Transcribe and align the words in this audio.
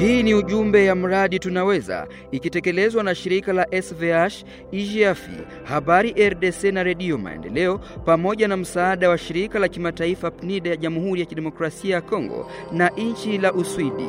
Hii 0.00 0.22
ni 0.22 0.34
ujumbe 0.34 0.84
ya 0.84 0.94
mradi 0.94 1.38
Tunaweza 1.38 2.06
ikitekelezwa 2.30 3.02
na 3.02 3.14
shirika 3.14 3.52
la 3.52 3.66
SVH, 3.82 4.44
IGAFI, 4.72 5.30
Habari 5.64 6.28
RDC 6.28 6.64
na 6.64 6.82
Redio 6.82 7.18
Maendeleo 7.18 7.78
pamoja 8.04 8.48
na 8.48 8.56
msaada 8.56 9.08
wa 9.10 9.18
shirika 9.18 9.58
la 9.58 9.68
kimataifa 9.68 10.30
PNID 10.30 10.66
ya 10.66 10.76
Jamhuri 10.76 11.20
ya 11.20 11.26
Kidemokrasia 11.26 11.94
ya 11.94 12.00
Kongo 12.00 12.50
na 12.72 12.88
nchi 12.88 13.38
la 13.38 13.52
Uswidi. 13.52 14.08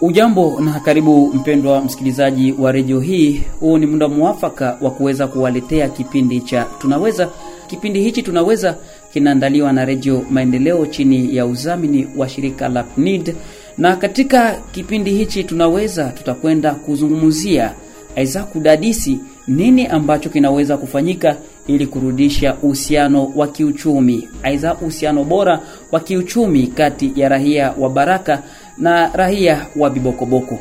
Ujambo 0.00 0.60
na 0.60 0.80
karibu 0.80 1.26
mpendwa 1.34 1.80
msikilizaji 1.82 2.52
wa 2.52 2.72
redio 2.72 3.00
hii. 3.00 3.42
Huu 3.60 3.78
ni 3.78 3.86
muda 3.86 4.08
mwafaka 4.08 4.78
wa 4.80 4.90
kuweza 4.90 5.26
kuwaletea 5.26 5.88
kipindi 5.88 6.40
cha 6.40 6.66
Tunaweza. 6.78 7.30
Kipindi 7.66 8.00
hichi 8.02 8.22
Tunaweza 8.22 8.76
kinaandaliwa 9.12 9.72
na 9.72 9.84
Redio 9.84 10.24
Maendeleo 10.30 10.86
chini 10.86 11.36
ya 11.36 11.46
udhamini 11.46 12.08
wa 12.16 12.28
shirika 12.28 12.68
la 12.68 12.82
PNID, 12.82 13.34
na 13.78 13.96
katika 13.96 14.52
kipindi 14.72 15.10
hichi 15.10 15.44
Tunaweza 15.44 16.04
tutakwenda 16.04 16.74
kuzungumzia 16.74 17.74
aiza 18.16 18.44
kudadisi 18.44 19.18
nini 19.48 19.86
ambacho 19.86 20.28
kinaweza 20.30 20.76
kufanyika 20.76 21.36
ili 21.66 21.86
kurudisha 21.86 22.54
uhusiano 22.62 23.32
wa 23.36 23.48
kiuchumi, 23.48 24.28
aiza 24.42 24.74
uhusiano 24.74 25.24
bora 25.24 25.60
wa 25.92 26.00
kiuchumi 26.00 26.66
kati 26.66 27.12
ya 27.16 27.28
raia 27.28 27.74
wa 27.78 27.90
Baraka 27.90 28.42
na 28.78 29.10
raia 29.14 29.66
wa 29.76 29.90
Bibokoboko. 29.90 30.58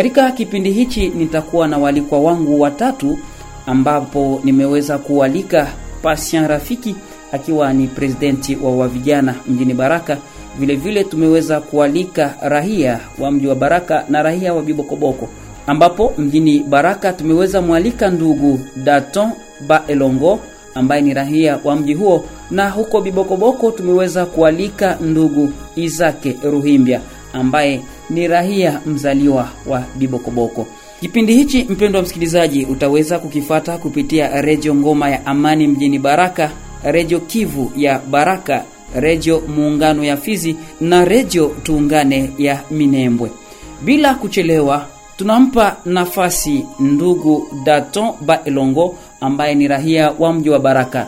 Katika 0.00 0.30
kipindi 0.32 0.70
hichi 0.72 1.08
nitakuwa 1.08 1.68
na 1.68 1.78
walikwa 1.78 2.20
wangu 2.20 2.60
watatu, 2.60 3.18
ambapo 3.66 4.40
nimeweza 4.44 4.98
kualika 4.98 5.68
Patient 6.02 6.48
Rafiki 6.48 6.96
akiwa 7.32 7.72
ni 7.72 7.86
presidenti 7.86 8.56
wa 8.56 8.76
wavijana 8.76 9.34
mjini 9.48 9.74
Baraka. 9.74 10.18
Vile 10.58 10.76
vile 10.76 11.04
tumeweza 11.04 11.60
kualika 11.60 12.34
rahia 12.42 13.00
wa 13.18 13.30
mji 13.30 13.46
wa 13.46 13.54
Baraka 13.54 14.04
na 14.08 14.22
rahia 14.22 14.54
wa 14.54 14.62
Bibokoboko, 14.62 15.28
ambapo 15.66 16.12
mjini 16.18 16.60
Baraka 16.60 17.12
tumeweza 17.12 17.62
mwalika 17.62 18.10
ndugu 18.10 18.60
Daton 18.84 19.30
Ba 19.66 19.82
Elongo 19.88 20.40
ambaye 20.74 21.02
ni 21.02 21.14
rahia 21.14 21.58
wa 21.64 21.76
mji 21.76 21.94
huo, 21.94 22.24
na 22.50 22.70
huko 22.70 23.00
Bibokoboko 23.00 23.70
tumeweza 23.70 24.26
kualika 24.26 24.98
ndugu 25.00 25.52
isake 25.76 26.36
Ruhimbya 26.44 27.00
ambaye 27.32 27.80
ni 28.10 28.28
rahia 28.28 28.80
mzaliwa 28.86 29.48
wa 29.66 29.82
Bibokoboko. 29.96 30.66
Kipindi 31.00 31.34
hichi 31.34 31.64
mpendwa 31.68 32.02
msikilizaji, 32.02 32.64
utaweza 32.64 33.18
kukifata 33.18 33.78
kupitia 33.78 34.40
redio 34.42 34.74
Ngoma 34.74 35.10
ya 35.10 35.26
Amani 35.26 35.66
mjini 35.66 35.98
Baraka, 35.98 36.50
redio 36.84 37.20
Kivu 37.20 37.72
ya 37.76 37.98
Baraka, 38.10 38.64
redio 38.94 39.40
Muungano 39.40 40.04
ya 40.04 40.16
Fizi 40.16 40.56
na 40.80 41.04
redio 41.04 41.46
Tuungane 41.62 42.30
ya 42.38 42.60
Minembwe. 42.70 43.30
Bila 43.82 44.14
kuchelewa, 44.14 44.86
tunampa 45.16 45.76
nafasi 45.84 46.66
ndugu 46.80 47.48
Daton 47.64 48.12
Baelongo 48.20 48.94
ambaye 49.20 49.54
ni 49.54 49.68
rahia 49.68 50.10
wa 50.18 50.32
mji 50.32 50.50
wa 50.50 50.58
Baraka. 50.58 51.06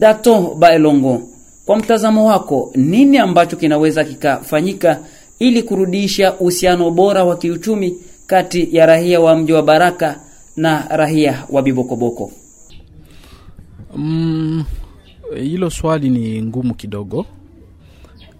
Daton 0.00 0.54
Baelongo, 0.58 1.22
kwa 1.66 1.76
mtazamo 1.76 2.26
wako, 2.26 2.72
nini 2.74 3.18
ambacho 3.18 3.56
kinaweza 3.56 4.04
kikafanyika 4.04 5.00
ili 5.38 5.62
kurudisha 5.62 6.34
uhusiano 6.34 6.90
bora 6.90 7.24
wa 7.24 7.36
kiuchumi 7.36 7.96
kati 8.26 8.76
ya 8.76 8.86
rahia 8.86 9.20
wa 9.20 9.36
mji 9.36 9.52
wa 9.52 9.62
Baraka 9.62 10.20
na 10.56 10.86
rahia 10.96 11.44
wa 11.50 11.62
Bibokoboko? 11.62 12.32
Mm, 13.96 14.64
hilo 15.36 15.70
swali 15.70 16.10
ni 16.10 16.42
ngumu 16.42 16.74
kidogo, 16.74 17.26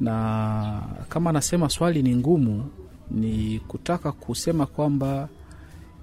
na 0.00 0.82
kama 1.08 1.32
nasema 1.32 1.68
swali 1.68 2.02
ni 2.02 2.16
ngumu, 2.16 2.64
ni 3.10 3.60
kutaka 3.68 4.12
kusema 4.12 4.66
kwamba 4.66 5.28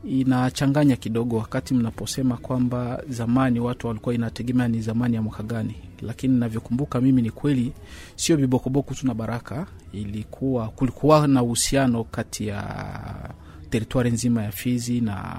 inachanganya 0.05 0.95
kidogo, 0.95 1.37
wakati 1.37 1.73
mnaposema 1.73 2.37
kwamba 2.37 3.03
zamani 3.09 3.59
watu 3.59 3.87
walikuwa 3.87 4.15
inategemea 4.15 4.67
ni 4.67 4.81
zamani 4.81 5.15
ya 5.15 5.21
mwaka 5.21 5.43
gani, 5.43 5.75
lakini 6.01 6.39
navyokumbuka 6.39 7.01
mimi 7.01 7.21
ni 7.21 7.31
kweli, 7.31 7.73
sio 8.15 8.37
Bibokoboko 8.37 8.93
tu 8.93 9.07
na 9.07 9.13
Baraka, 9.13 9.67
ilikuwa 9.93 10.69
kulikuwa 10.69 11.27
na 11.27 11.43
uhusiano 11.43 12.03
kati 12.03 12.47
ya 12.47 12.63
teritwari 13.69 14.11
nzima 14.11 14.43
ya 14.43 14.51
Fizi 14.51 15.01
na 15.01 15.35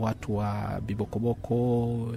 watu 0.00 0.36
wa 0.36 0.80
Bibokoboko, 0.86 2.08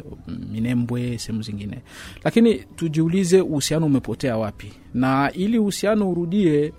Minembwe, 0.52 1.18
sehemu 1.18 1.42
zingine. 1.42 1.82
Lakini 2.24 2.56
tujiulize 2.56 3.42
uhusiano 3.42 3.86
umepotea 3.86 4.38
wapi? 4.38 4.72
Na 4.94 5.32
ili 5.32 5.60
uhusiano 5.60 6.10
urudie, 6.12 6.74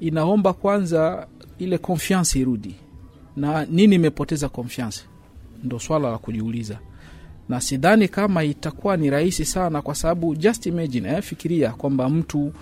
inaomba 0.00 0.52
kwanza 0.52 1.26
ile 1.58 1.78
konfiansi 1.78 2.40
irudi. 2.40 2.74
Na 3.40 3.64
nini 3.64 3.94
imepoteza 3.94 4.48
confiance? 4.48 5.00
Ndo 5.64 5.78
swala 5.78 6.10
la 6.10 6.18
kujiuliza, 6.18 6.78
na 7.48 7.60
sidhani 7.60 8.08
kama 8.08 8.44
itakuwa 8.44 8.96
ni 8.96 9.10
rahisi 9.10 9.44
sana, 9.44 9.82
kwa 9.82 9.94
sababu 9.94 10.34
just 10.36 10.66
imagine, 10.66 11.08
eh, 11.08 11.22
fikiria 11.22 11.70
kwamba 11.70 12.08
mtu 12.08 12.52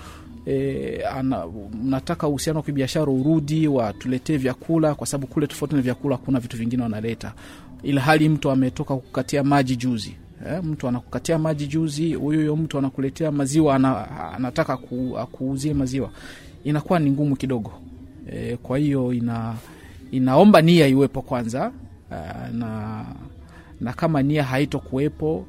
E, 0.50 1.02
ana, 1.14 1.44
nataka 1.84 2.28
uhusiano 2.28 2.58
wa 2.58 2.62
kibiashara 2.64 3.06
urudi, 3.12 3.68
watuletee 3.68 4.36
vyakula, 4.36 4.94
kwa 4.94 5.06
sababu 5.06 5.26
kule 5.26 5.46
tofauti 5.46 5.74
na 5.74 5.82
vyakula 5.82 6.16
kuna 6.16 6.40
vitu 6.40 6.56
vingine 6.56 6.82
wanaleta, 6.82 7.32
ila 7.82 8.00
hali 8.00 8.28
mtu 8.28 8.50
ametoka 8.50 8.96
kukatia 8.96 9.44
maji 9.44 9.76
juzi 9.76 10.16
e, 10.46 10.60
mtu 10.60 10.88
anakukatia 10.88 11.38
maji 11.38 11.66
juzi, 11.66 12.14
huyo 12.14 12.56
mtu 12.56 12.78
anakuletea 12.78 13.32
maziwa 13.32 13.74
ana, 13.74 14.10
anataka 14.34 14.76
ku, 14.76 15.18
akuuzie 15.18 15.74
maziwa, 15.74 16.10
inakuwa 16.64 16.98
ni 16.98 17.10
ngumu 17.10 17.36
kidogo. 17.36 17.72
E, 18.32 18.56
kwa 18.56 18.78
hiyo 18.78 19.12
ina, 19.12 19.54
inaomba 20.10 20.62
nia 20.62 20.86
iwepo 20.86 21.22
kwanza 21.22 21.72
na, 22.52 23.04
na 23.80 23.92
kama 23.92 24.22
nia 24.22 24.44
haito 24.44 24.78
kuwepo 24.78 25.46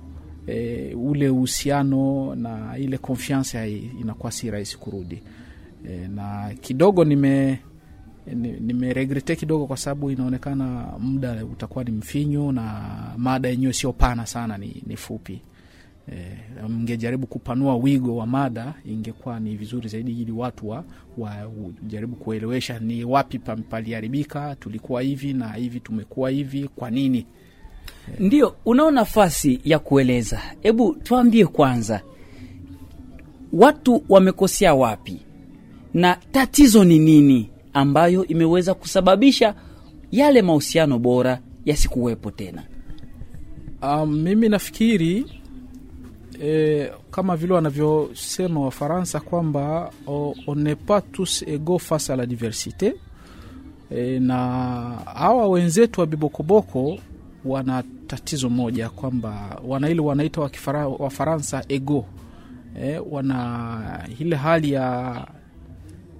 E, 0.47 0.93
ule 0.93 1.29
uhusiano 1.29 2.35
na 2.35 2.77
ile 2.77 2.97
konfiansi 2.97 3.77
inakuwa 4.01 4.31
si 4.31 4.51
rahisi 4.51 4.77
kurudi. 4.77 5.23
E, 5.89 6.07
na 6.07 6.51
kidogo 6.61 7.03
nime 7.05 7.59
nimeregrete 8.59 9.35
kidogo 9.35 9.67
kwa 9.67 9.77
sababu 9.77 10.11
inaonekana 10.11 10.85
muda 10.99 11.45
utakuwa 11.45 11.83
ni 11.83 11.91
mfinyu 11.91 12.51
na 12.51 12.81
mada 13.17 13.49
yenyewe 13.49 13.73
sio 13.73 13.93
pana 13.93 14.25
sana, 14.25 14.57
ni, 14.57 14.83
ni 14.87 14.97
fupi 14.97 15.41
e, 16.11 16.37
mngejaribu 16.69 17.27
kupanua 17.27 17.75
wigo 17.75 18.15
wa 18.15 18.27
mada 18.27 18.73
ingekuwa 18.85 19.39
ni 19.39 19.55
vizuri 19.55 19.89
zaidi, 19.89 20.21
ili 20.21 20.31
watu 20.31 20.69
wa, 20.69 20.83
wajaribu 21.17 22.15
kuelewesha 22.15 22.79
ni 22.79 23.03
wapi 23.03 23.39
paliharibika, 23.69 24.55
tulikuwa 24.55 25.01
hivi 25.01 25.33
na 25.33 25.53
hivi, 25.53 25.79
tumekuwa 25.79 26.29
hivi, 26.29 26.67
kwa 26.75 26.89
nini 26.91 27.25
ndio 28.19 28.55
unao 28.65 28.91
nafasi 28.91 29.59
ya 29.63 29.79
kueleza. 29.79 30.41
Hebu 30.61 30.95
tuambie 31.03 31.45
kwanza, 31.45 32.01
watu 33.53 34.03
wamekosea 34.09 34.73
wapi 34.73 35.19
na 35.93 36.15
tatizo 36.31 36.83
ni 36.83 36.99
nini 36.99 37.49
ambayo 37.73 38.25
imeweza 38.27 38.73
kusababisha 38.73 39.55
yale 40.11 40.41
mahusiano 40.41 40.99
bora 40.99 41.39
yasikuwepo 41.65 42.31
tena? 42.31 42.63
Um, 43.81 44.15
mimi 44.15 44.49
nafikiri 44.49 45.25
e, 46.43 46.91
kama 47.11 47.35
vile 47.37 47.53
wanavyosema 47.53 48.59
Wafaransa 48.59 49.19
kwamba 49.19 49.91
on 50.47 50.55
n'est 50.55 50.75
pas 50.85 51.01
tous 51.11 51.43
égaux 51.47 51.79
face 51.79 52.09
la 52.15 52.25
diversité. 52.25 52.93
E, 53.91 54.19
na 54.19 54.35
hawa 55.15 55.47
wenzetu 55.47 55.99
wa 56.01 56.05
Bibokoboko 56.07 56.97
wana 57.45 57.83
tatizo 58.07 58.49
moja 58.49 58.89
kwamba 58.89 59.61
wana 59.67 59.89
ile 59.89 60.01
wanaita 60.01 60.49
wafaransa 60.99 61.63
ego. 61.69 62.05
E, 62.81 62.97
wana 63.09 64.07
ile 64.19 64.35
hali 64.35 64.71
ya 64.71 65.27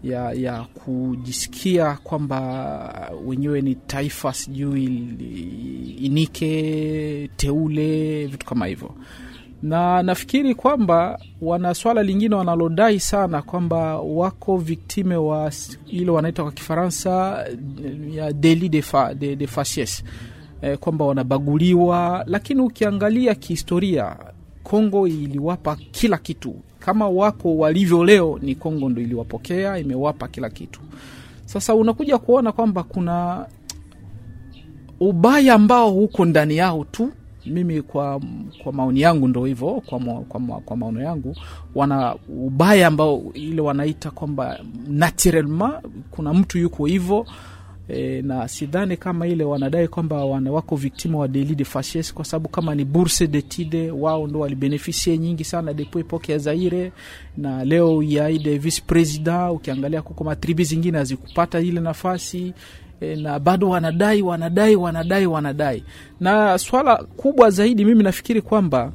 ya 0.04 0.32
ya 0.34 0.64
kujisikia 0.64 1.94
kwamba 2.04 3.12
wenyewe 3.26 3.62
ni 3.62 3.76
taifa 3.76 4.34
sijui 4.34 4.86
inike 5.98 7.30
teule 7.38 8.26
vitu 8.26 8.46
kama 8.46 8.66
hivyo 8.66 8.96
na 9.64 10.04
nafikiri 10.04 10.56
kwamba 10.56 11.20
wana 11.42 11.74
swala 11.74 12.04
lingine 12.04 12.36
wanalodai 12.36 13.00
sana 13.00 13.42
kwamba 13.42 13.98
wako 14.00 14.58
viktime 14.58 15.16
wa 15.16 15.52
ile 15.88 16.12
wanaita 16.12 16.44
kwa 16.44 16.52
kifaransa 16.52 17.46
ya 18.12 18.34
deli 18.34 18.70
de, 18.70 18.82
fa, 18.82 19.14
de, 19.14 19.36
de 19.36 19.48
facies 19.48 20.04
e, 20.62 20.78
kwamba 20.78 21.06
wanabaguliwa. 21.06 22.24
Lakini 22.28 22.62
ukiangalia 22.62 23.36
kihistoria 23.36 24.16
kongo 24.64 25.08
iliwapa 25.08 25.76
kila 25.92 26.18
kitu. 26.18 26.56
Kama 26.80 27.10
wako 27.10 27.58
walivyo 27.58 28.04
leo 28.04 28.40
ni 28.42 28.56
kongo 28.56 28.90
ndo 28.90 29.02
iliwapokea 29.02 29.78
imewapa 29.78 30.28
kila 30.28 30.50
kitu. 30.50 30.80
Sasa 31.46 31.76
unakuja 31.76 32.18
kuona 32.18 32.52
kwamba 32.52 32.84
kuna 32.84 33.46
ubaya 35.00 35.54
ambao 35.54 35.92
huko 35.92 36.26
ndani 36.26 36.58
yao 36.58 36.84
tu 36.92 37.12
mimi 37.50 37.82
kwa 37.82 38.22
kwa 38.64 38.74
maoni 38.74 39.02
yangu 39.02 39.28
ndo 39.28 39.46
hivyo 39.46 39.82
kwa, 39.86 40.00
ma, 40.00 40.14
kwa, 40.14 40.40
ma, 40.40 40.60
kwa 40.60 40.78
maono 40.78 41.02
yangu 41.02 41.36
wana 41.76 42.16
ubaya 42.30 42.88
ambao 42.88 43.24
ile 43.34 43.62
wanaita 43.62 44.12
kwamba 44.12 44.60
naturelma, 44.88 45.82
kuna 46.12 46.34
mtu 46.34 46.58
yuko 46.58 46.86
hivyo 46.86 47.26
e, 47.90 48.22
na 48.22 48.48
sidhani 48.48 48.98
kama 48.98 49.28
ile 49.28 49.44
wanadai 49.44 49.88
kwamba 49.88 50.26
wana 50.26 50.52
wako 50.52 50.76
viktima 50.76 51.18
wa 51.18 51.28
deli 51.28 51.56
de 51.56 51.64
facies 51.66 52.14
kwa 52.14 52.26
sababu 52.26 52.50
kama 52.50 52.76
ni 52.76 52.86
bourse 52.86 53.28
detide 53.28 53.92
wao 53.92 54.28
ndo 54.28 54.40
walibenefisie 54.40 55.18
nyingi 55.18 55.44
sana 55.44 55.74
depuis 55.74 56.06
epoke 56.06 56.32
ya 56.32 56.38
zaire 56.38 56.92
na 57.38 57.66
leo 57.66 58.04
yaide 58.04 58.58
vice 58.58 58.82
president 58.88 59.52
ukiangalia 59.52 60.02
kuko 60.02 60.24
matribi 60.24 60.64
zingine 60.64 60.98
hazikupata 60.98 61.60
ile 61.60 61.82
nafasi 61.82 62.54
e, 63.02 63.16
na 63.16 63.40
bado 63.40 63.70
wanadai 63.70 64.22
wanadai 64.22 64.76
wanadai 64.76 65.26
wanadai. 65.26 65.84
Na 66.20 66.58
swala 66.58 66.96
kubwa 66.96 67.50
zaidi 67.50 67.86
mimi 67.86 68.04
nafikiri 68.04 68.42
kwamba 68.42 68.92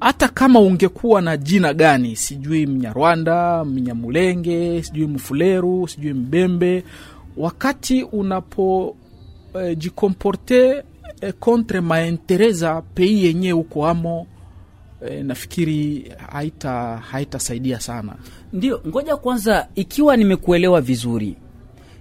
hata 0.00 0.28
kama 0.28 0.60
ungekuwa 0.60 1.20
na 1.22 1.36
jina 1.36 1.74
gani 1.74 2.16
sijui 2.16 2.66
mnyarwanda 2.66 3.64
mnyamulenge 3.64 4.82
sijui 4.82 5.06
mfuleru 5.06 5.88
sijui 5.88 6.12
mbembe 6.12 6.84
wakati 7.36 8.02
unapojikomporte 8.02 9.68
eh, 9.70 9.78
jikomporte 9.78 10.82
eh, 11.20 11.34
contre 11.40 11.80
maintere 11.80 12.52
za 12.52 12.82
pei 12.82 13.24
yenyewe 13.24 13.52
huko 13.52 13.86
amo 13.86 14.26
eh, 15.08 15.24
nafikiri 15.24 16.12
haitasaidia 16.30 17.76
haita 17.76 17.80
sana. 17.80 18.16
Ndio 18.52 18.80
ngoja 18.88 19.16
kwanza 19.16 19.68
ikiwa 19.74 20.16
nimekuelewa 20.16 20.80
vizuri 20.80 21.36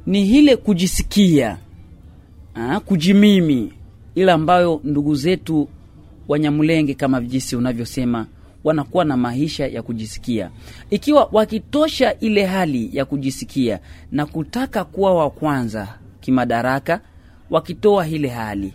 ni 0.05 0.25
hile 0.25 0.55
kujisikia 0.55 1.57
ha, 2.53 2.79
kujimimi 2.79 3.73
ile 4.15 4.31
ambayo 4.31 4.81
ndugu 4.83 5.15
zetu 5.15 5.67
wanyamulenge 6.27 6.93
kama 6.93 7.21
jinsi 7.21 7.55
unavyosema 7.55 8.27
wanakuwa 8.63 9.05
na 9.05 9.17
maisha 9.17 9.67
ya 9.67 9.81
kujisikia. 9.81 10.49
Ikiwa 10.89 11.29
wakitosha 11.31 12.19
ile 12.19 12.45
hali 12.45 12.89
ya 12.93 13.05
kujisikia 13.05 13.79
na 14.11 14.25
kutaka 14.25 14.83
kuwa 14.83 15.13
wa 15.15 15.29
kwanza 15.29 15.87
kimadaraka 16.21 17.01
wakitoa 17.49 18.07
ile 18.07 18.27
hali 18.27 18.73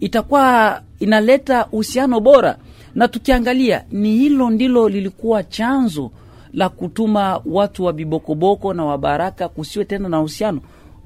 itakuwa 0.00 0.82
inaleta 0.98 1.66
uhusiano 1.66 2.20
bora. 2.20 2.58
Na 2.94 3.08
tukiangalia 3.08 3.84
ni 3.90 4.12
hilo 4.16 4.50
ndilo 4.50 4.88
lilikuwa 4.88 5.42
chanzo 5.42 6.10
la 6.52 6.68
kutuma 6.68 7.40
watu 7.46 7.84
wa 7.84 7.92
bibokoboko 7.92 8.74
na 8.74 8.84
wabaraka 8.84 9.48
kusiwe 9.48 9.84
tena 9.84 10.08
na 10.08 10.18
uhusiano 10.20 10.60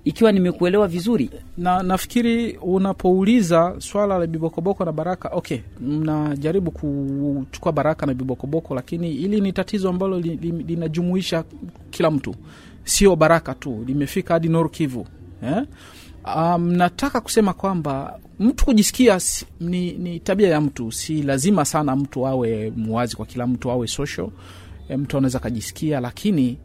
ikiwa 0.04 0.32
nimekuelewa 0.32 0.88
vizuri 0.88 1.30
na 1.58 1.82
nafikiri 1.82 2.56
unapouliza 2.56 3.74
swala 3.78 4.18
la 4.18 4.26
bibokoboko 4.26 4.84
na 4.84 4.92
baraka 4.92 5.28
okay 5.28 5.58
mnajaribu 5.80 6.70
kuchukua 6.70 7.72
baraka 7.72 8.06
na 8.06 8.14
bibokoboko 8.14 8.74
lakini 8.74 9.10
hili 9.12 9.40
ni 9.40 9.52
tatizo 9.52 9.88
ambalo 9.88 10.20
li, 10.20 10.36
li, 10.36 10.50
linajumuisha 10.50 11.44
kila 11.90 12.10
mtu 12.10 12.34
sio 12.84 13.16
baraka 13.16 13.54
tu 13.54 13.84
limefika 13.86 14.34
hadi 14.34 14.48
nor 14.48 14.70
kivu 14.70 15.06
eh? 15.42 15.62
um, 16.36 16.72
nataka 16.72 17.20
kusema 17.20 17.52
kwamba 17.52 18.18
mtu 18.40 18.64
kujisikia 18.64 19.20
si, 19.20 19.46
ni, 19.60 19.92
ni 19.92 20.20
tabia 20.20 20.48
ya 20.48 20.60
mtu 20.60 20.92
si 20.92 21.22
lazima 21.22 21.64
sana 21.64 21.96
mtu 21.96 22.26
awe 22.26 22.72
muwazi 22.76 23.16
kwa 23.16 23.26
kila 23.26 23.46
mtu 23.46 23.70
awe 23.70 23.86
social 23.86 24.28
e, 24.88 24.96
mtu 24.96 25.16
anaweza 25.18 25.38
akajisikia 25.38 26.00
lakini 26.00 26.58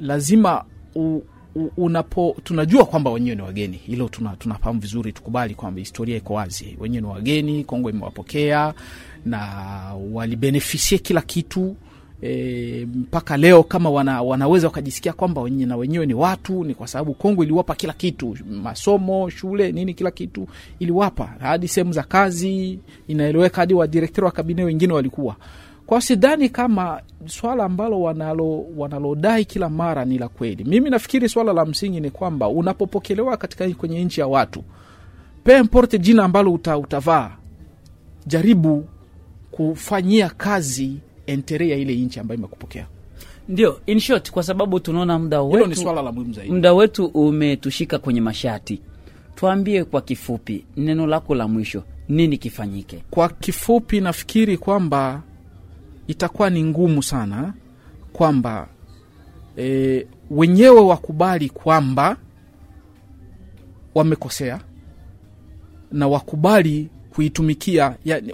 lazima 0.00 0.64
u, 0.94 1.22
u, 1.54 1.70
unapo 1.76 2.36
tunajua 2.44 2.84
kwamba 2.84 3.10
wenyewe 3.10 3.36
ni 3.36 3.42
wageni. 3.42 3.76
Hilo 3.76 4.08
tunafahamu 4.08 4.58
tuna 4.58 4.72
vizuri 4.72 5.12
tukubali 5.12 5.54
kwamba 5.54 5.78
historia 5.80 6.16
iko 6.16 6.34
wazi. 6.34 6.76
Wenyewe 6.80 7.00
ni 7.00 7.06
wageni 7.08 7.64
kongo 7.64 7.90
imewapokea 7.90 8.74
na 9.24 9.40
walibenefisie 10.12 10.98
kila 10.98 11.20
kitu. 11.22 11.76
E, 12.22 12.86
mpaka 12.94 13.36
leo 13.36 13.62
kama 13.62 13.90
wana, 13.90 14.22
wanaweza 14.22 14.66
wakajisikia 14.66 15.12
kwamba 15.12 15.40
wenye 15.42 15.66
na 15.66 15.76
wenyewe 15.76 16.06
ni 16.06 16.14
watu 16.14 16.64
ni 16.64 16.74
kwa 16.74 16.86
sababu 16.86 17.14
kongo 17.14 17.42
iliwapa 17.44 17.74
kila 17.74 17.92
kitu. 17.92 18.36
Masomo 18.62 19.30
shule 19.30 19.72
nini 19.72 19.94
kila 19.94 20.10
kitu 20.10 20.48
iliwapa. 20.78 21.34
Hadi 21.40 21.68
sehemu 21.68 21.92
za 21.92 22.02
kazi 22.02 22.78
inaeleweka 23.08 23.56
hadi 23.56 23.74
wadirektori 23.74 24.24
wa 24.24 24.30
kabine 24.30 24.64
wengine 24.64 24.92
walikuwa 24.92 25.36
kwa 25.86 26.00
sidhani 26.00 26.48
kama 26.48 27.00
swala 27.26 27.64
ambalo 27.64 28.00
wanalo 28.00 28.64
wanalodai 28.76 29.44
kila 29.44 29.68
mara 29.68 30.04
ni 30.04 30.18
la 30.18 30.28
kweli. 30.28 30.64
Mimi 30.64 30.90
nafikiri 30.90 31.28
swala 31.28 31.52
la 31.52 31.64
msingi 31.64 32.00
ni 32.00 32.10
kwamba 32.10 32.48
unapopokelewa 32.48 33.36
katika 33.36 33.70
kwenye 33.70 34.04
nchi 34.04 34.20
ya 34.20 34.26
watu 34.26 34.64
pe 35.44 35.58
importe 35.58 35.98
jina 35.98 36.24
ambalo 36.24 36.52
uta, 36.52 36.78
utavaa 36.78 37.30
jaribu 38.26 38.84
kufanyia 39.50 40.28
kazi 40.30 40.96
entere 41.26 41.68
ya 41.68 41.76
ile 41.76 41.94
nchi 41.94 42.20
ambayo 42.20 42.38
imekupokea. 42.38 42.86
Ndio 43.48 43.80
in 43.86 44.00
short 44.00 44.30
kwa 44.30 44.42
sababu 44.42 44.80
tunaona 44.80 45.18
muda 45.18 45.36
hilo 45.40 45.50
ni 45.58 45.62
wetu 45.62 45.76
swala 45.80 46.02
la 46.02 46.12
muhimu 46.12 46.32
zaidi. 46.34 46.52
muda 46.52 46.72
wetu 46.74 47.06
umetushika 47.06 47.98
kwenye 47.98 48.20
mashati. 48.20 48.80
Tuambie 49.34 49.84
kwa 49.84 50.00
kifupi 50.00 50.64
neno 50.76 51.06
lako 51.06 51.34
la 51.34 51.48
mwisho 51.48 51.82
nini 52.08 52.38
kifanyike? 52.38 53.02
Kwa 53.10 53.28
kifupi 53.28 54.00
nafikiri 54.00 54.58
kwamba 54.58 55.22
itakuwa 56.06 56.50
ni 56.50 56.64
ngumu 56.64 57.02
sana 57.02 57.54
kwamba 58.12 58.68
e, 59.58 60.06
wenyewe 60.30 60.80
wakubali 60.80 61.48
kwamba 61.48 62.16
wamekosea 63.94 64.60
na 65.92 66.08
wakubali 66.08 66.88
kuitumikia 67.10 67.96
yani, 68.04 68.32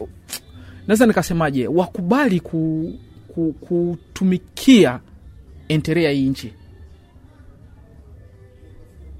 naweza 0.87 1.07
nikasemaje? 1.07 1.67
Wakubali 1.67 2.41
ku, 2.41 2.93
ku, 3.29 3.53
kutumikia 3.61 5.01
enterea 5.69 6.11
hii 6.11 6.29
nchi 6.29 6.53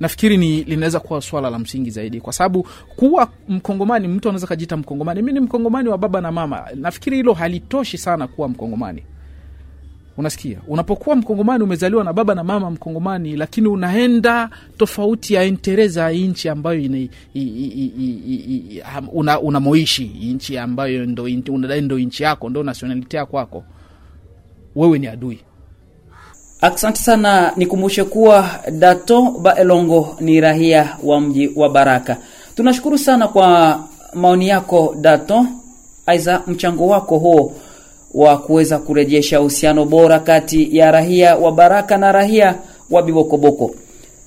nafikiri 0.03 0.37
ni 0.37 0.65
linaweza 0.65 1.01
kuwa 1.01 1.21
swala 1.23 1.51
la 1.51 1.59
msingi 1.59 1.91
zaidi 1.91 2.21
kwa 2.21 2.33
sababu 2.33 2.67
kuwa 2.97 3.29
mkongomani 3.49 4.09
mtu 4.09 4.29
anaweza 4.29 4.47
kajiita 4.47 4.77
mkongomani. 4.77 5.23
Mi 5.23 5.33
ni 5.33 5.41
mkongomani 5.41 5.89
wa 5.89 5.99
baba 5.99 6.21
na 6.21 6.33
mama. 6.33 6.65
Nafikiri 6.75 7.17
hilo 7.17 7.33
halitoshi 7.33 7.99
sana 7.99 8.27
kuwa 8.27 8.49
mkongomani. 8.49 9.03
Unasikia? 10.17 10.59
Unapokuwa 10.69 11.17
mkongomani 11.17 11.65
umezaliwa 11.65 12.05
na 12.05 12.13
baba 12.13 12.35
na 12.35 12.45
mama 12.45 12.71
mkongomani 12.71 13.37
lakini 13.37 13.69
unaenda 13.69 14.51
tofauti 14.77 15.35
ya 15.35 15.43
entere 15.43 15.89
za 15.89 16.11
nchi 16.11 16.49
ambayo 16.49 17.09
una, 19.13 19.41
unamoishi. 19.41 20.05
Nchi 20.05 20.59
ambayo 20.59 21.07
ndo, 21.07 21.29
ndo 21.81 21.99
nchi 21.99 22.23
yako 22.23 22.49
ndo 22.51 22.63
nationality 22.63 23.17
yako 23.17 23.31
kwako 23.31 23.65
wewe 24.77 24.99
ni 24.99 25.07
adui 25.07 25.39
asante 26.63 26.99
sana 26.99 27.53
nikumbushe 27.57 28.05
kuwa 28.05 28.51
dato 28.73 29.23
baelongo 29.23 30.17
ni 30.21 30.41
rahia 30.41 30.97
wa 31.03 31.21
mji 31.21 31.51
wa 31.57 31.69
baraka. 31.69 32.17
Tunashukuru 32.57 32.99
sana 32.99 33.29
kwa 33.29 33.81
maoni 34.15 34.49
yako 34.49 34.97
dato. 35.01 35.47
Aiza 36.07 36.43
mchango 36.47 36.87
wako 36.89 37.19
huo 37.19 37.53
wa 38.15 38.39
kuweza 38.39 38.79
kurejesha 38.79 39.41
uhusiano 39.41 39.85
bora 39.85 40.19
kati 40.19 40.77
ya 40.77 40.91
rahia 40.91 41.37
wa 41.37 41.53
baraka 41.53 41.97
na 41.99 42.13
rahia 42.13 42.55
wa 42.91 43.03
bibokoboko. 43.03 43.75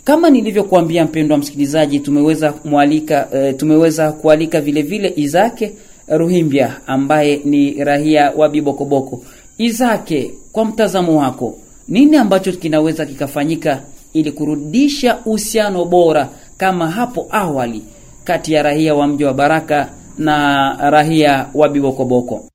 Kama 0.03 0.29
nilivyokuambia 0.29 1.05
mpendwa 1.05 1.37
msikilizaji 1.37 1.99
tumeweza 1.99 2.53
mwalika 2.65 3.27
e, 3.33 3.53
tumeweza 3.53 4.11
kualika 4.11 4.61
vile 4.61 4.81
vile 4.81 5.13
izake 5.15 5.73
Ruhimbia 6.07 6.75
ambaye 6.87 7.41
ni 7.45 7.83
rahia 7.83 8.31
wa 8.37 8.49
bibokoboko. 8.49 9.21
Izake 9.57 10.31
kwa 10.51 10.65
mtazamo 10.65 11.19
wako 11.19 11.57
nini 11.87 12.17
ambacho 12.17 12.51
kinaweza 12.51 13.05
kikafanyika 13.05 13.83
ili 14.13 14.31
kurudisha 14.31 15.17
uhusiano 15.25 15.85
bora 15.85 16.29
kama 16.57 16.91
hapo 16.91 17.27
awali 17.31 17.83
kati 18.23 18.53
ya 18.53 18.63
rahia 18.63 18.95
wa 18.95 19.07
mji 19.07 19.23
wa 19.23 19.33
Baraka 19.33 19.93
na 20.17 20.73
rahia 20.89 21.49
wa 21.53 21.69
Bibokoboko. 21.69 22.51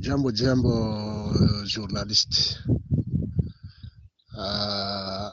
Jambo 0.00 0.32
jambo, 0.32 0.70
journalist. 1.74 2.58
Uh, 4.36 5.30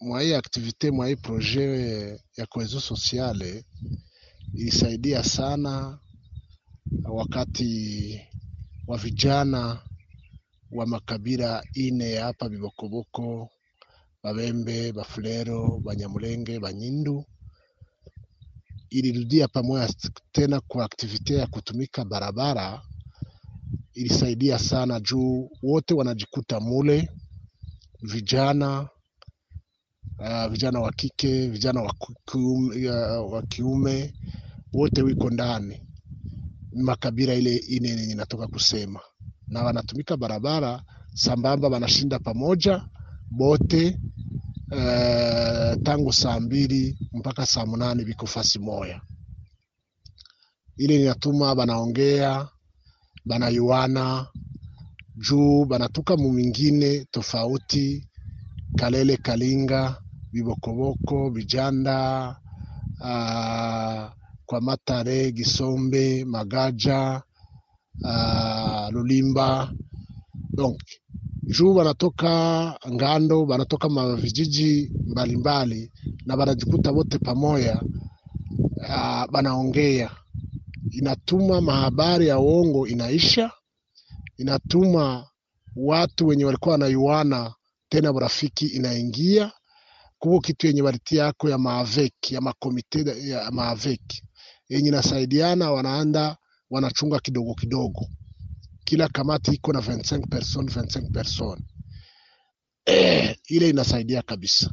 mwa 0.00 0.22
hii 0.22 0.34
aktivite 0.34 0.90
mwa 0.90 1.08
hii 1.08 1.16
projet 1.16 2.20
ya 2.36 2.46
cohesion 2.46 2.80
sociale 2.82 3.64
ilisaidia 4.54 5.24
sana 5.24 5.98
wakati 7.04 8.20
wa 8.86 8.98
vijana 8.98 9.80
wa 10.72 10.86
makabila 10.86 11.64
ine 11.74 12.16
hapa 12.16 12.48
Bibokoboko, 12.48 13.50
Babembe, 14.22 14.92
Bafulero, 14.92 15.80
Banyamulenge, 15.84 16.60
Banyindu. 16.60 17.24
Ilirudia 18.90 19.48
pamoja 19.48 19.94
tena 20.32 20.60
kwa 20.60 20.84
aktivite 20.84 21.34
ya 21.36 21.46
kutumika 21.46 22.04
barabara. 22.04 22.82
Ilisaidia 23.94 24.58
sana 24.58 25.00
juu 25.00 25.50
wote 25.62 25.94
wanajikuta 25.94 26.60
mule, 26.60 27.08
vijana 28.02 28.88
uh, 30.18 30.46
vijana 30.46 30.80
wa 30.80 30.92
kike, 30.92 31.48
vijana 31.48 31.82
wa 31.82 31.94
kiume, 32.26 32.90
uh, 33.18 33.42
kiume 33.48 34.14
wote 34.72 35.02
wiko 35.02 35.30
ndani. 35.30 35.82
Makabila 36.72 37.34
ile 37.34 37.56
ine 37.56 37.88
yenye 37.88 38.14
natoka 38.14 38.46
kusema, 38.46 39.00
na 39.50 39.62
wanatumika 39.64 40.16
barabara 40.16 40.82
sambamba, 41.14 41.68
wanashinda 41.68 42.18
pamoja 42.18 42.82
bote 43.30 43.98
uh, 44.72 45.82
tangu 45.82 46.12
saa 46.12 46.40
mbili 46.40 46.98
mpaka 47.12 47.46
saa 47.46 47.66
munane 47.66 48.04
biko 48.04 48.26
fasi 48.26 48.58
moya. 48.58 49.00
Ile 50.76 51.02
inatuma 51.02 51.54
banaongea 51.54 52.48
banayuana 53.24 54.26
juu 55.16 55.64
banatuka 55.64 56.16
mumingine 56.16 57.04
tofauti, 57.10 58.08
Kalele, 58.76 59.16
Kalinga, 59.16 59.96
Bibokoboko, 60.32 61.30
Bijanda 61.30 62.28
uh, 63.00 64.12
kwa 64.46 64.60
Matare, 64.60 65.32
Gisombe, 65.32 66.24
Magaja, 66.24 67.22
uh, 68.04 68.88
Lulimba 68.92 69.72
donc 70.52 70.80
juu 71.42 71.74
wanatoka 71.74 72.78
ngando 72.90 73.42
wanatoka 73.44 73.88
mavijiji 73.88 74.90
mbalimbali 75.06 75.90
na 76.26 76.34
wanajikuta 76.34 76.90
wote 76.90 77.18
pamoja 77.18 77.82
uh, 78.76 79.30
banaongea. 79.30 80.10
Inatuma 80.90 81.60
mahabari 81.60 82.26
ya 82.28 82.38
uongo 82.38 82.86
inaisha, 82.86 83.50
inatuma 84.38 85.26
watu 85.76 86.26
wenye 86.26 86.44
walikuwa 86.44 86.72
wanayuana 86.72 87.54
tena 87.88 88.12
urafiki 88.12 88.66
inaingia. 88.66 89.52
Kuko 90.18 90.40
kitu 90.40 90.66
yenye 90.66 90.82
walitia 90.82 91.24
yako 91.24 91.48
ya 91.48 91.58
maaveki 91.58 92.34
ya 92.34 92.40
makomite 92.40 93.28
ya 93.28 93.50
maaveki. 93.50 94.22
Yenye 94.68 94.90
nasaidiana, 94.90 95.70
wanaanda 95.72 96.36
wanachunga 96.70 97.18
kidogo 97.20 97.54
kidogo 97.54 98.08
kila 98.84 99.08
kamati 99.08 99.50
iko 99.54 99.72
na 99.72 99.80
25 99.80 100.28
person 100.28 100.64
25 100.66 101.10
person 101.12 101.58
eh, 102.86 103.36
ile 103.48 103.68
inasaidia 103.68 104.22
kabisa. 104.22 104.70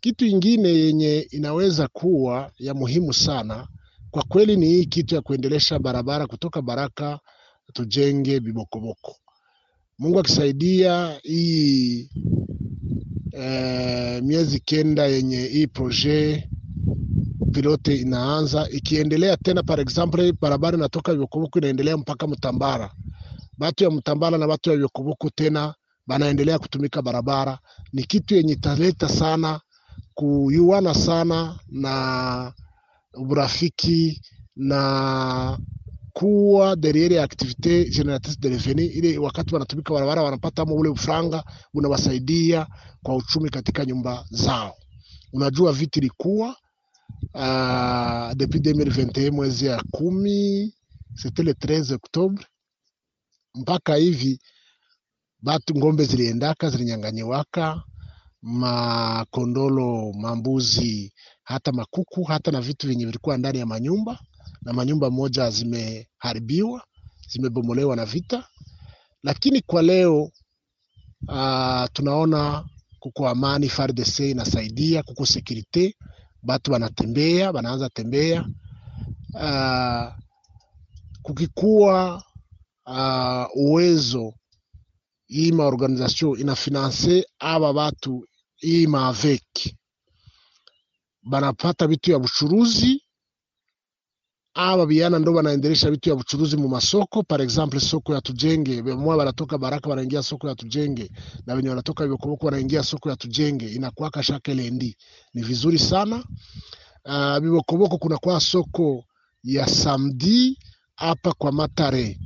Kitu 0.00 0.26
ingine 0.26 0.68
yenye 0.68 1.18
inaweza 1.30 1.88
kuwa 1.88 2.52
ya 2.58 2.74
muhimu 2.74 3.12
sana 3.14 3.68
kwa 4.10 4.22
kweli 4.22 4.56
ni 4.56 4.66
hii 4.66 4.86
kitu 4.86 5.14
ya 5.14 5.20
kuendelesha 5.20 5.78
barabara 5.78 6.26
kutoka 6.26 6.62
Baraka 6.62 7.20
tujenge 7.72 8.40
Bibokoboko. 8.40 9.16
Mungu 9.98 10.18
akisaidia 10.18 11.20
hii 11.22 12.10
eh, 13.32 14.22
miezi 14.22 14.60
kenda 14.60 15.06
yenye 15.06 15.42
hii 15.46 15.66
projet 15.66 16.44
pilote 17.52 17.96
inaanza 17.96 18.68
ikiendelea 18.70 19.36
tena, 19.36 19.62
par 19.62 19.80
exemple 19.80 20.32
barabara 20.40 20.76
inatoka 20.76 21.12
Bibokoboko 21.12 21.58
inaendelea 21.58 21.96
mpaka 21.96 22.26
Mtambara 22.26 22.92
batu 23.58 23.84
ya 23.84 23.90
Mtambara 23.90 24.38
na 24.38 24.46
batu 24.46 24.70
ya 24.70 24.76
Yokoboku 24.76 25.30
tena 25.30 25.74
banaendelea 26.06 26.58
kutumika 26.58 27.02
barabara. 27.02 27.58
Ni 27.92 28.02
kitu 28.04 28.34
yenye 28.34 28.56
taleta 28.56 29.08
sana 29.08 29.60
kuyuana 30.14 30.94
sana 30.94 31.58
na 31.68 32.52
urafiki 33.14 34.22
na 34.56 35.58
kuwa 36.12 36.76
derriere 36.76 37.14
ya 37.16 37.24
activite 37.24 37.84
generatrice 37.84 38.40
de 38.40 38.48
revenu, 38.48 38.82
ile 38.82 39.18
wakati 39.18 39.54
wanatumika 39.54 39.94
barabara 39.94 40.22
wanapata 40.22 40.62
ama 40.62 40.72
ule 40.74 40.88
ufranga 40.88 41.44
unawasaidia 41.74 42.66
kwa 43.02 43.16
uchumi 43.16 43.50
katika 43.50 43.84
nyumba 43.84 44.24
zao. 44.30 44.74
Unajua 45.32 45.72
viti 45.72 46.00
likuwa 46.00 46.56
uh, 47.34 48.32
depuis 48.36 48.60
2021 48.60 49.30
mwezi 49.30 49.66
ya 49.66 49.82
kumi 49.90 50.74
c'était 51.22 51.42
le 51.44 51.52
13 51.52 51.92
octobre 51.94 52.44
mpaka 53.54 53.94
hivi 53.96 54.40
batu 55.42 55.74
ngombe 55.76 56.04
ziliendaka 56.04 56.70
zilinyanganyiwaka, 56.70 57.82
makondolo, 58.42 60.12
mambuzi, 60.12 61.12
hata 61.44 61.72
makuku, 61.72 62.22
hata 62.24 62.50
na 62.50 62.60
vitu 62.60 62.86
vyenye 62.86 63.06
vilikuwa 63.06 63.38
ndani 63.38 63.58
ya 63.58 63.66
manyumba, 63.66 64.18
na 64.62 64.72
manyumba 64.72 65.10
moja 65.10 65.50
zimeharibiwa, 65.50 66.84
zimebomolewa 67.28 67.96
na 67.96 68.04
vita. 68.04 68.48
Lakini 69.22 69.60
kwa 69.60 69.82
leo 69.82 70.22
uh, 71.28 71.84
tunaona 71.92 72.64
kuko 72.98 73.28
amani, 73.28 73.68
FARDC 73.68 74.18
inasaidia, 74.20 75.02
kuko 75.02 75.26
sekurite, 75.26 75.96
batu 76.42 76.72
wanatembea, 76.72 77.50
wanaanza 77.50 77.88
tembea. 77.88 78.46
Uh, 79.34 80.12
kukikuwa 81.22 82.24
uh, 82.86 83.46
uwezo 83.56 84.34
hii 85.26 85.52
maorganization 85.52 86.40
inafinanse 86.40 87.26
aba 87.38 87.72
batu 87.72 88.26
hii 88.56 88.86
maaveki 88.86 89.76
banapata 91.22 91.86
vitu 91.86 92.10
ya 92.12 92.18
buchuruzi, 92.18 93.01
aba 94.54 94.86
biana 94.86 95.18
ndo 95.18 95.32
banaendelesha 95.32 95.90
vitu 95.90 96.08
ya 96.08 96.14
uchuruzi 96.14 96.56
mu 96.56 96.68
masoko. 96.68 97.22
Par 97.22 97.40
exemple 97.42 97.80
soko 97.80 98.14
ya 98.14 98.20
Tujenge, 98.20 98.82
bemwa 98.82 99.16
wanatoka 99.16 99.58
Baraka 99.58 99.90
wanaingia 99.90 100.22
soko 100.22 100.48
ya 100.48 100.54
Tujenge 100.54 101.10
na 101.46 101.54
wenye 101.54 101.68
wanatoka 101.68 102.06
Bikoboko 102.06 102.46
wanaingia 102.46 102.82
soko 102.82 103.10
ya 103.10 103.16
Tujenge, 103.16 103.68
inakuwa 103.68 104.22
shake 104.22 104.54
lendi. 104.54 104.96
Ni 105.34 105.42
vizuri 105.42 105.78
sana. 105.78 106.24
Uh, 107.04 107.38
Bibokoboko 107.38 107.98
kuna 107.98 108.16
kwa 108.18 108.40
soko 108.40 109.04
ya 109.44 109.66
samedi 109.66 110.58
hapa 110.96 111.32
kwa 111.32 111.52
Matare 111.52 112.18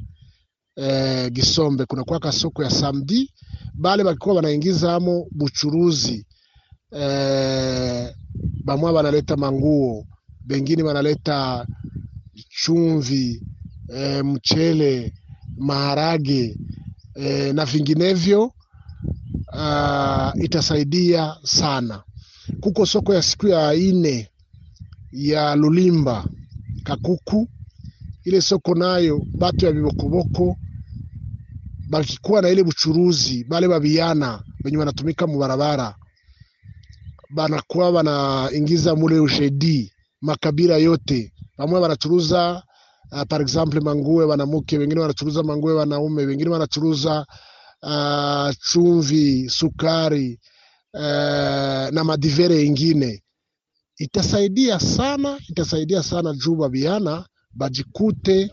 eh, 0.77 1.31
Gisombe 1.33 1.85
kuna 1.87 2.05
kwaka 2.05 2.33
soko 2.33 2.63
ya 2.65 2.71
samedi, 2.71 3.33
bale 3.75 4.05
bakikuwa 4.05 4.35
wanaingiza 4.37 4.95
amo 4.95 5.27
buchuruzi 5.31 6.27
eh, 6.93 8.15
bamwa 8.65 8.93
banaleta 8.93 9.37
manguo, 9.37 10.07
bengine 10.45 10.83
banaleta 10.83 11.67
chumvi 12.63 13.43
e, 13.97 14.23
mchele, 14.23 15.15
maharage 15.59 16.57
e, 17.15 17.53
na 17.53 17.65
vinginevyo 17.65 18.53
uh, 19.53 20.45
itasaidia 20.45 21.37
sana. 21.43 22.03
Kuko 22.61 22.87
soko 22.87 23.15
ya 23.15 23.23
siku 23.23 23.49
ya 23.49 23.75
ine 23.75 24.29
ya 25.13 25.55
Lulimba 25.57 26.25
Kakuku, 26.85 27.49
ile 28.25 28.41
soko 28.41 28.75
nayo 28.75 29.27
batu 29.39 29.67
ya 29.67 29.73
bibokoboko 29.73 30.57
bakikuwa 31.89 32.43
na 32.43 32.49
ile 32.49 32.65
buchuruzi, 32.65 33.45
bale 33.45 33.69
babiana 33.69 34.43
benye 34.65 34.77
banatumika 34.79 35.27
mubarabara 35.27 35.95
banakuwa 37.31 37.93
banaingiza 37.93 38.97
mule 38.97 39.19
ushedi 39.21 39.93
makabila 40.21 40.77
yote, 40.77 41.33
bamwe 41.59 41.81
banachuruza 41.81 42.63
uh, 43.13 43.23
par 43.29 43.41
exemple 43.41 43.81
mangue 43.81 44.25
wanamuke, 44.25 44.79
wengine 44.79 45.01
wanachuruza 45.01 45.43
mangue 45.43 45.73
wanaume, 45.73 46.25
wengine 46.25 46.51
wanachuruza 46.51 47.27
uh, 47.83 48.51
chumvi, 48.71 49.49
sukari 49.51 50.41
uh, 50.95 51.01
na 51.95 52.05
madivere 52.05 52.65
ingine. 52.65 53.23
Itasaidia 53.99 54.81
sana, 54.81 55.39
itasaidia 55.49 56.03
sana 56.03 56.33
juu 56.35 56.55
babiana 56.57 57.27
bajikute 57.55 58.51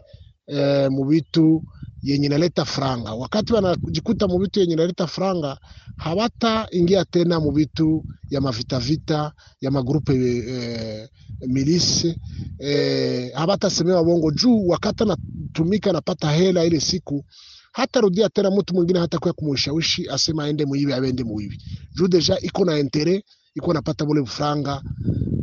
uh, 0.48 0.88
mu 0.92 1.04
vitu 1.06 1.64
yenye 2.04 2.26
inaleta 2.26 2.66
franga. 2.66 3.14
Wakati 3.14 3.54
wanajikuta 3.54 4.28
mu 4.28 4.40
vitu 4.40 4.60
yenye 4.60 4.74
inaleta 4.74 5.08
franga, 5.08 5.58
hawata 5.98 6.68
ingia 6.72 7.06
tena 7.06 7.40
mu 7.40 7.52
vitu 7.52 8.04
ya 8.30 8.42
mavita 8.42 8.80
vita 8.80 9.32
ya 9.62 9.72
magrupe 9.72 10.14
eh, 10.38 11.10
milisi 11.48 12.16
eh, 12.60 13.32
hawatasemewa 13.34 14.04
bongo 14.04 14.32
juu 14.32 14.68
wakati 14.68 15.04
anatumika 15.04 15.90
anapata 15.90 16.32
hela 16.32 16.66
ile 16.66 16.80
siku 16.80 17.26
hata 17.72 18.02
rudia 18.02 18.30
tena 18.30 18.52
mtu 18.52 18.74
mwingine 18.74 19.00
hata 19.00 19.20
kwa 19.20 19.34
kumshawishi 19.34 20.10
asema 20.10 20.44
aende 20.44 20.66
muibi 20.66 20.94
aende 20.94 21.24
muibi 21.24 21.58
juu 21.96 22.08
deja 22.08 22.40
iko 22.42 22.66
na 22.66 22.80
intere 22.80 23.24
iko 23.56 23.74
napata 23.74 24.06
bule 24.06 24.26
franga 24.26 24.82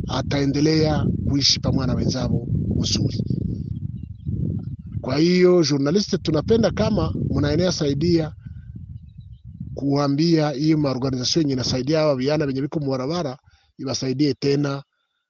ataendelea 0.07 1.05
kuishi 1.29 1.59
pamoja 1.59 1.87
na 1.87 1.93
wenzao 1.93 2.47
mzuri. 2.79 3.23
Kwa 5.01 5.17
hiyo 5.17 5.63
journalist, 5.63 6.21
tunapenda 6.21 6.71
kama 6.71 7.13
mnaenea 7.29 7.71
saidia 7.71 8.33
kuambia 9.73 10.49
hii 10.49 10.75
maorganization 10.75 11.41
yenye 11.43 11.53
inasaidia 11.53 11.99
hawa 11.99 12.15
vijana 12.15 12.45
wenye 12.45 12.61
viko 12.61 12.79
mbarabara 12.79 13.37
iwasaidie 13.77 14.33
tena 14.33 14.83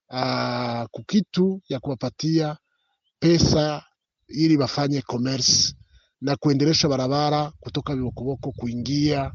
uh, 0.09 0.83
kukitu 0.91 1.61
ya 1.69 1.79
kuwapatia 1.79 2.57
pesa 3.19 3.83
ili 4.27 4.57
wafanye 4.57 5.01
commerce 5.01 5.75
na 6.21 6.35
kuendelesha 6.35 6.87
barabara 6.89 7.51
kutoka 7.59 7.95
Bibokoboko 7.95 8.51
kuingia 8.51 9.31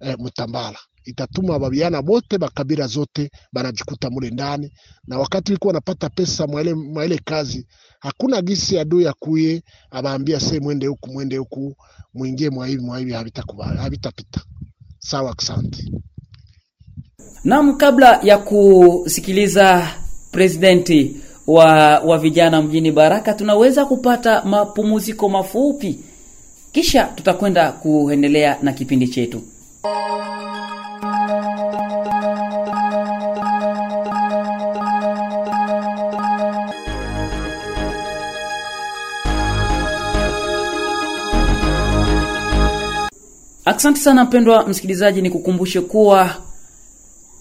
eh, 0.00 0.16
Mtambala 0.18 0.78
itatuma 1.06 1.58
babiana 1.58 2.02
bote 2.02 2.38
bakabila 2.38 2.86
zote 2.86 3.30
banajikuta 3.52 4.10
mule 4.10 4.30
ndani, 4.30 4.72
na 5.06 5.18
wakati 5.18 5.52
liko 5.52 5.68
wanapata 5.68 6.08
pesa 6.08 6.46
mwaile, 6.46 6.74
mwaile 6.74 7.20
kazi, 7.24 7.66
hakuna 8.00 8.42
gisi 8.42 8.78
adui 8.78 9.06
akuye 9.06 9.62
abaambia 9.90 10.40
se 10.40 10.60
mwende 10.60 10.86
huku 10.86 11.10
mwende 11.10 11.36
huku 11.36 11.76
mwingie 12.14 12.50
mwaivi 12.50 12.82
mwaivi, 12.82 13.12
havitakubali 13.12 13.78
havitapita. 13.78 14.40
Sawa, 14.98 15.34
asante. 15.38 15.90
Naam, 17.44 17.76
kabla 17.76 18.20
ya 18.22 18.38
kusikiliza 18.38 19.88
presidenti 20.32 21.16
wa, 21.46 21.98
wa 22.00 22.18
vijana 22.18 22.62
mjini 22.62 22.92
Baraka, 22.92 23.34
tunaweza 23.34 23.84
kupata 23.84 24.44
mapumziko 24.44 25.28
mafupi, 25.28 25.98
kisha 26.72 27.04
tutakwenda 27.04 27.72
kuendelea 27.72 28.58
na 28.62 28.72
kipindi 28.72 29.08
chetu. 29.08 29.42
Asante 43.66 44.00
sana 44.00 44.24
mpendwa 44.24 44.66
msikilizaji, 44.68 45.22
ni 45.22 45.30
kukumbushe 45.30 45.80
kuwa 45.80 46.34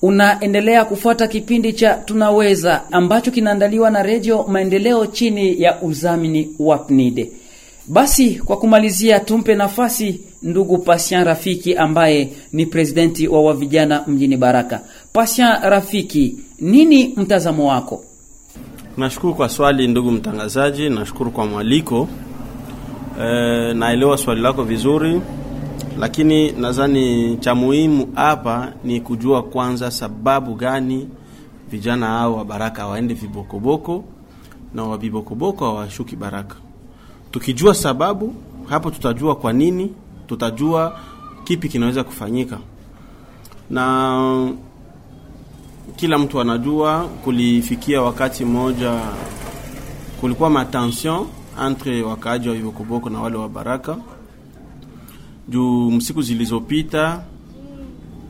unaendelea 0.02 0.86
kufuata 0.86 1.28
kipindi 1.28 1.74
cha 1.74 1.94
Tunaweza 1.94 2.92
ambacho 2.92 3.32
kinaandaliwa 3.32 3.90
na 3.90 4.04
Redio 4.04 4.44
Maendeleo 4.44 5.06
chini 5.06 5.62
ya 5.62 5.82
uzamini 5.82 6.56
wa 6.60 6.78
PNIDE. 6.78 7.32
Basi 7.88 8.36
kwa 8.36 8.58
kumalizia, 8.58 9.20
tumpe 9.20 9.56
nafasi 9.56 10.22
ndugu 10.44 10.78
Pasian 10.78 11.24
Rafiki 11.24 11.76
ambaye 11.76 12.30
ni 12.54 12.66
presidenti 12.66 13.28
wa 13.28 13.42
wavijana 13.42 14.04
mjini 14.08 14.38
Baraka. 14.38 14.82
Pasian 15.14 15.62
Rafiki, 15.64 16.36
nini 16.60 17.14
mtazamo 17.18 17.70
wako? 17.70 18.04
Nashukuru 18.98 19.36
kwa 19.36 19.50
swali 19.50 19.88
ndugu 19.88 20.12
mtangazaji, 20.12 20.90
nashukuru 20.90 21.32
kwa 21.32 21.46
mwaliko. 21.46 22.08
E, 23.22 23.74
naelewa 23.74 24.18
swali 24.18 24.42
lako 24.42 24.64
vizuri 24.64 25.22
lakini 26.00 26.52
nadhani 26.52 27.38
cha 27.38 27.56
muhimu 27.56 28.08
hapa 28.16 28.74
ni 28.84 29.02
kujua 29.02 29.44
kwanza 29.44 29.92
sababu 29.92 30.56
gani 30.56 31.10
vijana 31.70 32.08
hao 32.08 32.36
wa 32.36 32.46
Baraka 32.46 32.88
waende 32.88 33.14
vibokoboko 33.14 34.04
na 34.74 34.84
wa 34.84 34.98
vibokoboko 34.98 35.66
hawashuki 35.66 36.16
Baraka. 36.16 36.56
Tukijua 37.32 37.74
sababu 37.76 38.34
hapo, 38.66 38.92
tutajua 38.92 39.36
kwa 39.36 39.54
nini, 39.54 39.94
tutajua 40.28 41.00
kipi 41.44 41.70
kinaweza 41.70 42.04
kufanyika, 42.04 42.58
na 43.70 44.50
kila 45.96 46.18
mtu 46.18 46.42
anajua 46.42 47.08
kulifikia 47.24 48.02
wakati 48.02 48.46
mmoja 48.46 49.00
kulikuwa 50.22 50.50
matension 50.50 51.28
entre 51.68 52.04
wakaaji 52.04 52.50
wa 52.50 52.56
vibokoboko 52.56 53.10
na 53.10 53.20
wale 53.22 53.38
wa 53.38 53.50
Baraka 53.50 53.98
juu 55.50 55.92
msiku 55.92 56.22
zilizopita 56.22 57.22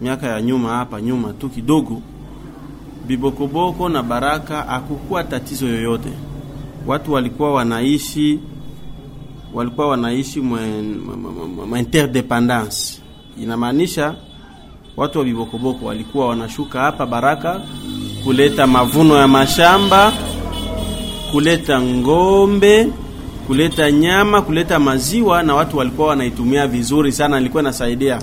miaka 0.01 0.27
ya 0.27 0.41
nyuma 0.41 0.69
hapa 0.69 1.01
nyuma 1.01 1.33
tu 1.33 1.49
kidogo, 1.49 2.01
Bibokoboko 3.07 3.89
na 3.89 4.03
Baraka 4.03 4.67
akukuwa 4.69 5.23
tatizo 5.23 5.67
yoyote. 5.67 6.09
Watu 6.87 7.13
walikuwa 7.13 7.53
wanaishi 7.53 8.39
walikuwa 9.53 9.87
wanaishi 9.87 10.41
mwa. 10.41 10.59
Inamaanisha 13.41 14.15
watu 14.97 15.19
wa 15.19 15.25
Bibokoboko 15.25 15.85
walikuwa 15.85 16.27
wanashuka 16.27 16.79
hapa 16.81 17.05
Baraka 17.05 17.61
kuleta 18.23 18.67
mavuno 18.67 19.15
ya 19.17 19.27
mashamba, 19.27 20.13
kuleta 21.31 21.81
ngombe 21.81 22.87
kuleta 23.47 23.91
nyama, 23.91 24.41
kuleta 24.41 24.79
maziwa, 24.79 25.43
na 25.43 25.55
watu 25.55 25.77
walikuwa 25.77 26.07
wanaitumia 26.07 26.67
vizuri 26.67 27.11
sana, 27.11 27.39
ilikuwa 27.39 27.63
inasaidia 27.63 28.19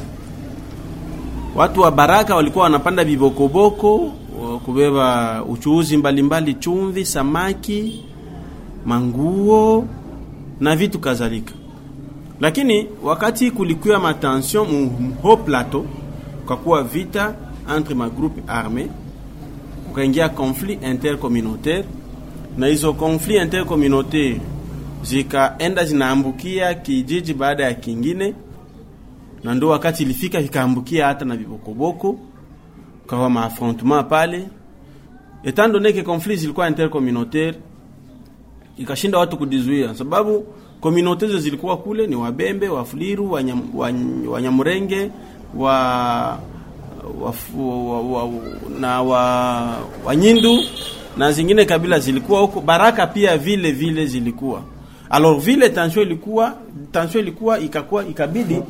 watu 1.55 1.81
wa 1.81 1.91
Baraka. 1.91 2.37
Walikuwa 2.37 2.65
wanapanda 2.65 3.05
vibokoboko 3.05 4.13
kubeba 4.65 5.45
uchuuzi 5.45 5.97
mbalimbali, 5.97 6.55
chumvi, 6.55 7.05
samaki, 7.05 8.05
manguo 8.87 9.85
na 10.61 10.77
vitu 10.77 10.99
kadhalika. 10.99 11.53
Lakini 12.41 12.87
wakati 13.03 13.51
kulikuwa 13.51 13.99
matension 14.01 14.91
mho 15.23 15.37
plateau, 15.37 15.87
kwa 16.47 16.57
kuwa 16.57 16.83
vita 16.83 17.35
entre 17.77 17.95
magroupe 17.95 18.43
arme, 18.47 18.89
kukaingia 19.89 20.29
conflit 20.29 20.83
intercommunautaire, 20.83 21.85
na 22.59 22.67
hizo 22.67 22.93
conflit 22.93 23.43
intercommunautaire 23.43 24.41
zikaenda 25.03 25.85
zinaambukia 25.85 26.75
kijiji 26.75 27.35
baada 27.35 27.65
ya 27.65 27.75
kingine, 27.75 28.35
na 29.45 29.55
ndo 29.55 29.69
wakati 29.69 30.03
ilifika 30.03 30.41
ikaambukia 30.41 31.07
hata 31.07 31.25
na 31.25 31.37
vibokoboko, 31.37 32.19
kawa 33.07 33.31
maaffrontement 33.31 34.07
pale. 34.09 34.49
Etant 35.45 35.73
donne 35.73 35.93
que 35.93 36.03
conflit 36.03 36.39
zilikuwa 36.41 36.69
intercommunautaire, 36.69 37.59
ikashinda 38.79 39.19
watu 39.19 39.37
kudizuia, 39.37 39.95
sababu 39.95 40.47
communauté 40.81 41.27
hizo 41.27 41.39
zilikuwa 41.39 41.77
kule 41.77 42.07
ni 42.07 42.17
Wabembe, 42.17 42.69
Wafuliru, 42.69 43.33
Wanyam, 43.33 43.63
Wanyamurenge 44.29 45.11
wa, 45.57 45.73
wa, 47.21 47.35
wa, 47.59 48.01
wa, 48.03 48.31
na 48.81 49.03
wa, 49.03 49.79
Wanyindu 50.05 50.59
na 51.17 51.33
zingine 51.33 51.65
kabila 51.65 51.99
zilikuwa 51.99 52.41
huko. 52.41 52.61
Baraka 52.61 53.07
pia 53.07 53.39
vile 53.39 53.73
vile 53.73 54.07
zilikuwa 54.07 54.63
Alors 55.15 55.39
vile 55.41 55.69
tension 55.71 56.03
ilikuwa 56.03 56.55
tension 56.93 57.23
ilikuwa 57.23 57.59
ikakuwa 57.59 58.07
ikabidi 58.07 58.63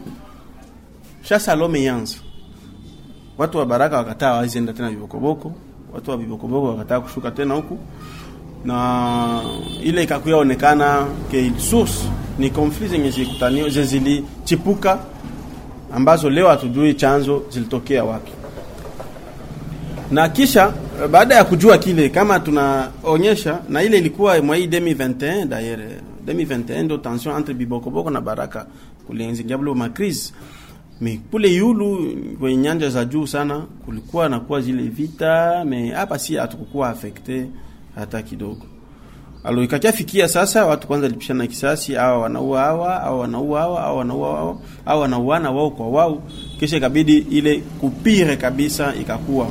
shasa 1.23 1.55
lome 1.57 1.85
yanza. 1.85 2.17
Watu 3.39 3.59
wa 3.59 3.67
Baraka 3.67 3.97
wakataa 3.97 4.33
wazienda 4.33 4.73
tena 4.73 4.91
vibokoboko, 4.91 5.53
watu 5.95 6.11
wa 6.11 6.17
vibokoboko 6.17 6.67
wakataa 6.69 7.01
kushuka 7.01 7.31
tena 7.31 7.55
huku, 7.55 7.79
na 8.65 9.41
ile 9.83 10.03
ikakuwa 10.03 10.37
onekana 10.39 11.07
ke 11.31 11.53
source 11.71 11.95
ni 12.39 12.51
konfli 12.51 12.89
zenye 12.89 13.11
zilikutanio 13.11 13.69
zilichipuka, 13.69 14.99
ambazo 15.95 16.31
leo 16.31 16.49
hatujui 16.49 16.95
chanzo 16.95 17.43
zilitokea 17.51 18.05
wapi. 18.05 18.33
Na 20.11 20.29
kisha 20.29 20.73
baada 21.11 21.35
ya 21.35 21.45
kujua 21.45 21.79
kile, 21.79 22.09
kama 22.09 22.41
tunaonyesha 22.41 23.59
na 23.69 23.83
ile 23.83 23.99
ilikuwa 23.99 24.43
mwa 24.43 24.57
hii 24.57 24.67
2021 24.67 25.45
d'ailleurs 25.47 26.12
2021 26.27 26.83
ndo 26.83 26.99
tension 26.99 27.37
entre 27.37 27.55
Bibokoboko 27.55 28.11
na 28.11 28.21
Baraka. 28.21 28.67
Kuliingia 29.07 29.59
blo 29.59 29.75
ma 29.75 29.89
crise 29.89 30.33
me 31.01 31.21
kule 31.31 31.49
yulu 31.55 32.17
kwenye 32.41 32.57
nyanja 32.57 32.89
za 32.91 33.05
juu 33.05 33.27
sana 33.27 33.61
kulikuwa 33.85 34.29
nakuwa 34.29 34.61
zile 34.61 34.83
vita 34.83 35.65
me 35.65 35.91
hapa 35.91 36.19
si 36.19 36.35
hatukukuwa 36.37 36.89
affecte 36.89 37.47
hata 37.95 38.23
kidogo. 38.23 38.67
Alo 39.45 39.63
ikachafikia 39.63 40.29
sasa 40.29 40.67
watu 40.67 40.87
kwanza 40.87 41.09
lipishana 41.09 41.47
kisasi, 41.47 41.95
hawa 41.95 42.19
wanaua 42.19 42.61
hawa, 42.61 42.91
hawa 42.93 43.19
wanaua 43.19 43.61
hawa, 43.61 43.81
hawa 43.81 43.97
wanaua 43.97 44.37
hawa, 44.37 44.57
hawa 44.85 45.01
wanauana 45.01 45.51
wao 45.51 45.71
kwa 45.71 45.89
wao, 45.89 46.23
kisha 46.61 46.77
ikabidi 46.77 47.17
ile 47.19 47.61
kupire 47.81 48.37
kabisa 48.37 48.95
ikakuwa. 48.95 49.49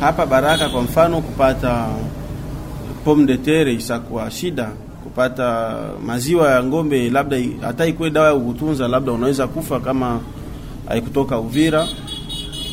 Hapa 0.00 0.26
Baraka 0.26 0.68
kwa 0.68 0.82
mfano 0.82 1.20
kupata 1.20 1.88
pomme 3.04 3.26
de 3.26 3.36
terre 3.36 3.74
isakuwa 3.74 4.30
shida 4.30 4.70
kupata 5.20 5.76
maziwa 6.06 6.50
ya 6.50 6.62
ng'ombe, 6.64 7.10
labda 7.10 7.36
hata 7.60 7.86
ikuwe 7.86 8.10
dawa 8.10 8.28
ya 8.28 8.34
kutunza, 8.36 8.88
labda 8.88 9.12
unaweza 9.12 9.46
kufa 9.46 9.80
kama 9.80 10.20
haikutoka 10.88 11.38
Uvira. 11.38 11.88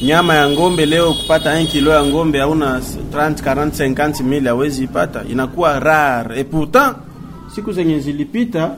Nyama 0.03 0.35
ya 0.35 0.49
ng'ombe 0.49 0.85
leo 0.85 1.13
kupata 1.13 1.61
1 1.61 1.67
kilo 1.67 1.91
ya 1.91 2.05
ng'ombe 2.05 2.39
hauna 2.39 2.79
30 2.79 3.33
40 3.33 3.93
50 3.93 4.23
mili 4.23 4.47
hawezi 4.47 4.83
ipata, 4.83 5.23
inakuwa 5.31 5.79
rare. 5.79 6.39
Et 6.39 6.47
pourtant 6.49 6.95
siku 7.55 7.71
zenye 7.71 7.99
zilipita 7.99 8.71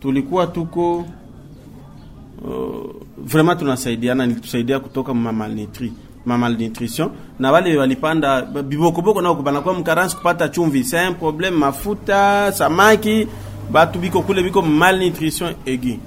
tulikuwa 0.00 0.46
tuko 0.46 0.96
uh, 0.98 2.90
vraiment 3.18 3.58
tunasaidiana, 3.58 4.26
nilitusaidia 4.26 4.80
kutoka 4.80 5.14
mama 5.14 5.32
malnutri 5.32 5.92
ma 6.26 6.38
malnutrition 6.38 7.10
na 7.38 7.52
wale 7.52 7.76
walipanda 7.76 8.42
bibokoboko 8.42 9.22
nao 9.22 9.34
banakuwa 9.34 9.74
mkaransi 9.74 10.16
kupata 10.16 10.48
chumvi, 10.48 10.84
c'est 10.84 11.06
un 11.08 11.12
problème. 11.14 11.54
Mafuta 11.58 12.52
samaki 12.52 13.26
batu 13.72 13.98
biko 13.98 14.22
kule 14.22 14.42
biko 14.42 14.62
malnutrition 14.62 15.48
aiguë 15.66 15.98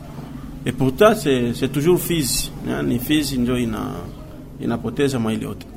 et 0.65 0.71
pourtant 0.71 1.13
c'est 1.15 1.53
c'est 1.53 1.71
toujours 1.71 1.99
Fizi, 1.99 2.51
ni 2.87 2.99
Fizi 2.99 3.37
ndio 3.37 3.57
ina 3.57 3.91
inapoteza 4.61 5.19
mwaili 5.19 5.43
yote. 5.45 5.67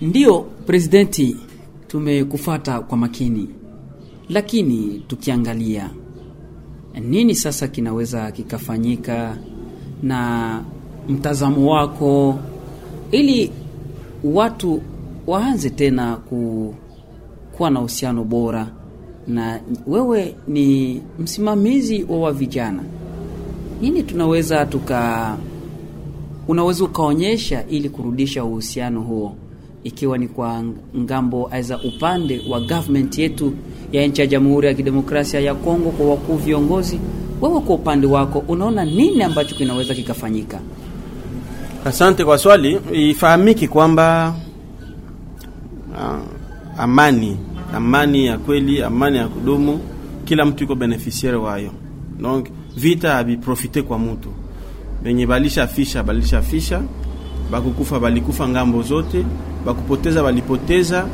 ndio 0.00 0.40
presidenti, 0.66 1.36
tumekufata 1.88 2.80
kwa 2.80 2.98
makini, 2.98 3.48
lakini 4.28 5.02
tukiangalia 5.08 5.90
nini 7.00 7.34
sasa 7.34 7.68
kinaweza 7.68 8.32
kikafanyika 8.32 9.36
na 10.02 10.60
mtazamo 11.08 11.72
wako, 11.72 12.38
ili 13.12 13.50
watu 14.24 14.82
waanze 15.26 15.70
tena 15.70 16.16
ku, 16.16 16.74
kuwa 17.56 17.70
na 17.70 17.80
uhusiano 17.80 18.24
bora, 18.24 18.66
na 19.28 19.60
wewe 19.86 20.34
ni 20.48 21.00
msimamizi 21.18 22.04
wa 22.08 22.32
vijana, 22.32 22.82
nini 23.80 24.02
tunaweza 24.02 24.66
tuka 24.66 25.36
unaweza 26.48 26.84
ukaonyesha 26.84 27.64
ili 27.68 27.88
kurudisha 27.88 28.44
uhusiano 28.44 29.00
huo, 29.00 29.34
ikiwa 29.84 30.18
ni 30.18 30.28
kwa 30.28 30.64
ng'ambo 30.98 31.48
aidha 31.52 31.78
upande 31.82 32.42
wa 32.50 32.60
government 32.60 33.18
yetu 33.18 33.52
ya 33.92 34.06
nchi 34.06 34.20
ya 34.20 34.26
Jamhuri 34.26 34.66
ya 34.68 34.74
Kidemokrasia 34.74 35.40
ya 35.40 35.54
Kongo, 35.54 35.90
kwa 35.90 36.06
wakuu 36.06 36.34
viongozi. 36.36 36.98
Wewe 37.40 37.60
kwa 37.60 37.74
upande 37.74 38.06
wako 38.06 38.44
unaona 38.48 38.84
nini 38.84 39.22
ambacho 39.22 39.54
kinaweza 39.54 39.94
kikafanyika? 39.94 40.60
Asante 41.84 42.24
kwa 42.24 42.38
swali. 42.38 42.80
Ifahamiki 42.92 43.68
kwamba 43.68 44.34
uh, 45.92 46.80
amani 46.82 47.36
amani 47.74 48.26
ya 48.26 48.38
kweli, 48.38 48.82
amani 48.82 49.16
ya 49.18 49.28
kudumu, 49.28 49.80
kila 50.24 50.44
mtu 50.44 50.64
iko 50.64 50.74
beneficiary 50.74 51.36
wayo. 51.36 51.70
Donc 52.20 52.46
vita 52.76 53.14
habiprofite 53.14 53.82
kwa 53.82 53.98
mtu 53.98 54.28
benye 55.02 55.26
balisha 55.26 55.66
fisha 55.66 56.02
balisha 56.02 56.42
fisha, 56.42 56.82
bakukufa 57.50 58.00
balikufa 58.00 58.48
ng'ambo 58.48 58.82
zote, 58.82 59.24
bakupoteza 59.66 60.22
balipoteza, 60.22 61.06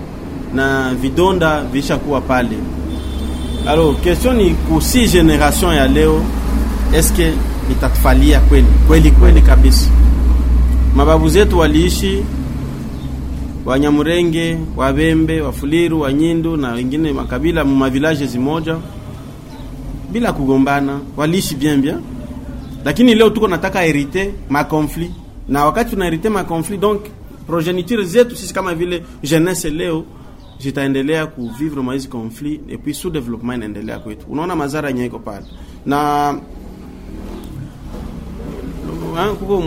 na 0.55 0.95
vidonda 0.95 1.63
vishakuwa 1.65 2.21
pale. 2.21 2.59
Alors 3.67 3.97
question 4.03 4.37
ni 4.37 4.51
kusi 4.51 5.09
generation 5.09 5.75
ya 5.75 5.89
leo, 5.89 6.25
eske 6.95 7.33
itatufalia 7.73 8.41
kweli 8.41 8.67
kweli 8.87 9.11
kweli 9.11 9.43
kabisa? 9.43 9.91
Mababu 10.99 11.29
zetu 11.29 11.59
waliishi 11.59 12.25
Wanyamurenge, 13.65 14.59
Wabembe, 14.77 15.41
Wafuliru, 15.41 16.01
Wanyindu 16.01 16.57
na 16.57 16.73
wengine 16.73 17.13
makabila 17.13 17.65
mu 17.65 17.77
mavilaje 17.77 18.27
zimoja 18.27 18.77
bila 20.13 20.33
kugombana, 20.33 21.01
waliishi 21.17 21.55
bien 21.55 21.95
lakini 22.85 23.15
leo 23.15 23.31
tuko 23.31 23.49
nataka 23.49 23.81
herite 23.81 24.35
ma 24.51 24.65
conflit, 24.65 25.11
na 25.49 25.65
wakati 25.65 25.91
tuna 25.91 26.05
herite 26.05 26.29
ma 26.29 26.45
conflit, 26.45 26.81
donc 26.81 27.01
progeniture 27.47 28.05
zetu 28.05 28.37
sisi 28.37 28.55
kama 28.55 28.75
vile 28.75 29.03
jeunesse 29.23 29.71
leo 29.71 30.05
zitaendelea 30.59 31.27
kuvivre 31.27 31.83
ma 31.83 31.93
hizi 31.93 32.09
conflit 32.09 32.61
et 32.69 32.79
puis 32.79 32.95
sous 32.95 33.13
développement 33.13 33.57
inaendelea 33.57 33.99
kwetu. 33.99 34.27
Unaona 34.29 34.57
madhara 34.57 34.89
yenyewe 34.89 35.07
iko 35.07 35.19
pale. 35.19 35.47
Na 35.87 36.35
kuko 39.39 39.61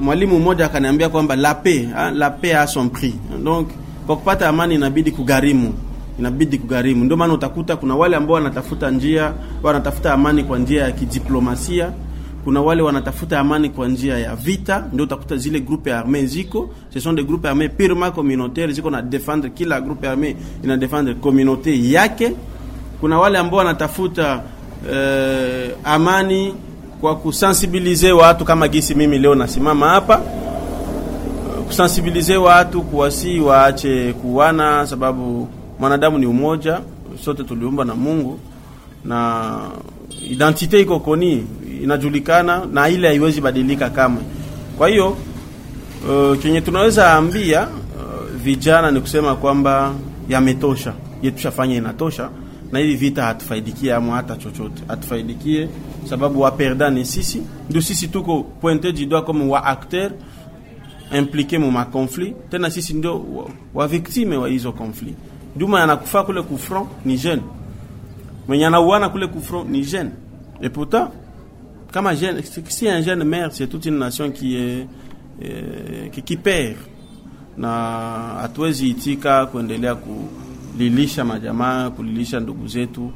mwalimu 0.00 0.38
mmoja 0.38 0.64
akaniambia 0.66 1.08
kwamba 1.08 1.36
la 1.36 1.54
paix 1.54 1.88
la 2.14 2.30
paix 2.30 2.54
a 2.54 2.66
son 2.66 2.88
prix. 2.90 3.14
Donc 3.44 3.68
kwa 4.06 4.16
kupata 4.16 4.48
amani 4.48 4.74
inabidi 4.74 5.10
kugharimu 5.10 5.74
inabidi 6.18 6.58
kugharimu 6.58 7.04
ndio 7.04 7.16
maana 7.16 7.32
utakuta 7.34 7.76
kuna 7.76 7.96
wale 7.96 8.16
ambao 8.16 8.34
wanatafuta 8.34 8.90
njia 8.90 9.32
wanatafuta 9.62 10.12
amani 10.12 10.44
kwa 10.44 10.58
njia 10.58 10.82
ya 10.84 10.92
kidiplomasia 10.92 11.92
kuna 12.44 12.60
wale 12.60 12.82
wanatafuta 12.82 13.40
amani 13.40 13.70
kwa 13.70 13.88
njia 13.88 14.18
ya 14.18 14.36
vita 14.36 14.84
ndio 14.92 15.04
utakuta 15.04 15.36
zile 15.36 15.60
groupe 15.60 15.94
armee 15.94 16.26
ziko. 16.26 16.70
Ce 16.94 17.00
sont 17.00 17.12
des 17.16 17.24
groupes 17.26 17.44
armés 17.48 17.68
purement 17.68 18.10
communautaires 18.14 18.74
ziko 18.74 18.90
na 18.90 19.02
defendre, 19.02 19.50
kila 19.50 19.80
groupe 19.80 20.08
armee 20.08 20.36
ina 20.64 20.76
defendre 20.76 21.14
communauté 21.14 21.90
yake. 21.92 22.32
Kuna 23.00 23.18
wale 23.18 23.38
ambao 23.38 23.58
wanatafuta 23.58 24.42
eh, 24.92 25.70
amani 25.84 26.54
kwa 27.00 27.16
kusensibilize 27.16 28.12
watu 28.12 28.44
kama 28.44 28.68
gisi 28.68 28.94
mimi 28.94 29.18
leo 29.18 29.34
nasimama 29.34 29.88
hapa 29.88 30.20
kusensibilize 31.66 32.36
watu 32.36 32.82
kuwasi 32.82 33.40
waache 33.40 34.12
kuwana, 34.12 34.86
sababu 34.86 35.48
mwanadamu 35.78 36.18
ni 36.18 36.26
umoja, 36.26 36.80
sote 37.24 37.44
tuliumba 37.44 37.84
na 37.84 37.94
Mungu 37.94 38.38
na 39.04 39.50
identite 40.30 40.80
iko 40.80 41.00
koni 41.00 41.46
inajulikana 41.82 42.62
na 42.72 42.88
ile 42.88 43.08
haiwezi 43.08 43.40
badilika 43.40 43.90
kamwe. 43.90 44.22
Kwa 44.78 44.88
hiyo 44.88 45.08
uh, 46.08 46.38
chenye 46.42 46.60
tunaweza 46.60 47.12
ambia 47.14 47.62
uh, 47.62 48.36
vijana 48.42 48.90
ni 48.90 49.00
kusema 49.00 49.34
kwamba 49.36 49.94
yametosha, 50.28 50.92
yetushafanya 51.22 51.74
inatosha, 51.76 52.28
na 52.72 52.78
hivi 52.78 52.96
vita 52.96 53.22
hatufaidikie 53.22 53.94
ama 53.94 54.12
hata 54.16 54.36
chochote 54.36 54.82
hatufaidikie, 54.88 55.68
sababu 56.04 56.40
waperda 56.40 56.90
ni 56.90 57.04
sisi, 57.04 57.42
ndio 57.70 57.80
sisi 57.82 58.08
tuko 58.08 58.42
pointe 58.42 58.92
du 58.92 59.06
doigt 59.06 59.24
comme 59.26 59.44
wa 59.48 59.64
acteur 59.64 60.10
impliqué 61.12 61.58
mu 61.58 61.70
makonflit, 61.70 62.34
tena 62.50 62.70
sisi 62.70 62.94
ndio 62.94 63.24
wa, 63.74 63.86
victime 63.88 64.36
wa 64.36 64.48
hizo 64.48 64.72
conflit. 64.72 65.16
Juma 65.56 65.82
anakufa 65.82 66.22
kule 66.24 66.42
kufront 66.42 66.88
ni 67.04 67.16
jeune, 67.16 67.42
mwenye 68.48 68.66
anauana 68.66 69.08
kule 69.08 69.26
kufront 69.26 69.68
ni 69.70 69.82
jeune, 69.84 70.10
et 70.62 70.68
pourtant 70.72 71.10
kama 71.92 72.14
jeune, 72.14 72.42
si 72.68 72.88
un 72.88 73.02
jeune 73.02 73.24
meurt, 73.24 73.52
c'est 73.52 73.66
toute 73.68 73.86
une 73.86 73.98
nation 73.98 74.30
qui 74.30 74.56
est 74.56 74.86
eh, 75.42 76.10
qui, 76.12 76.22
qui 76.22 76.36
perd, 76.36 76.76
na 77.56 77.68
hatuwezi 78.42 78.88
itika 78.88 79.46
kuendelea 79.46 79.94
kulilisha 79.94 81.24
majamaa, 81.24 81.90
kulilisha 81.90 82.40
ndugu 82.40 82.66
zetu. 82.68 83.12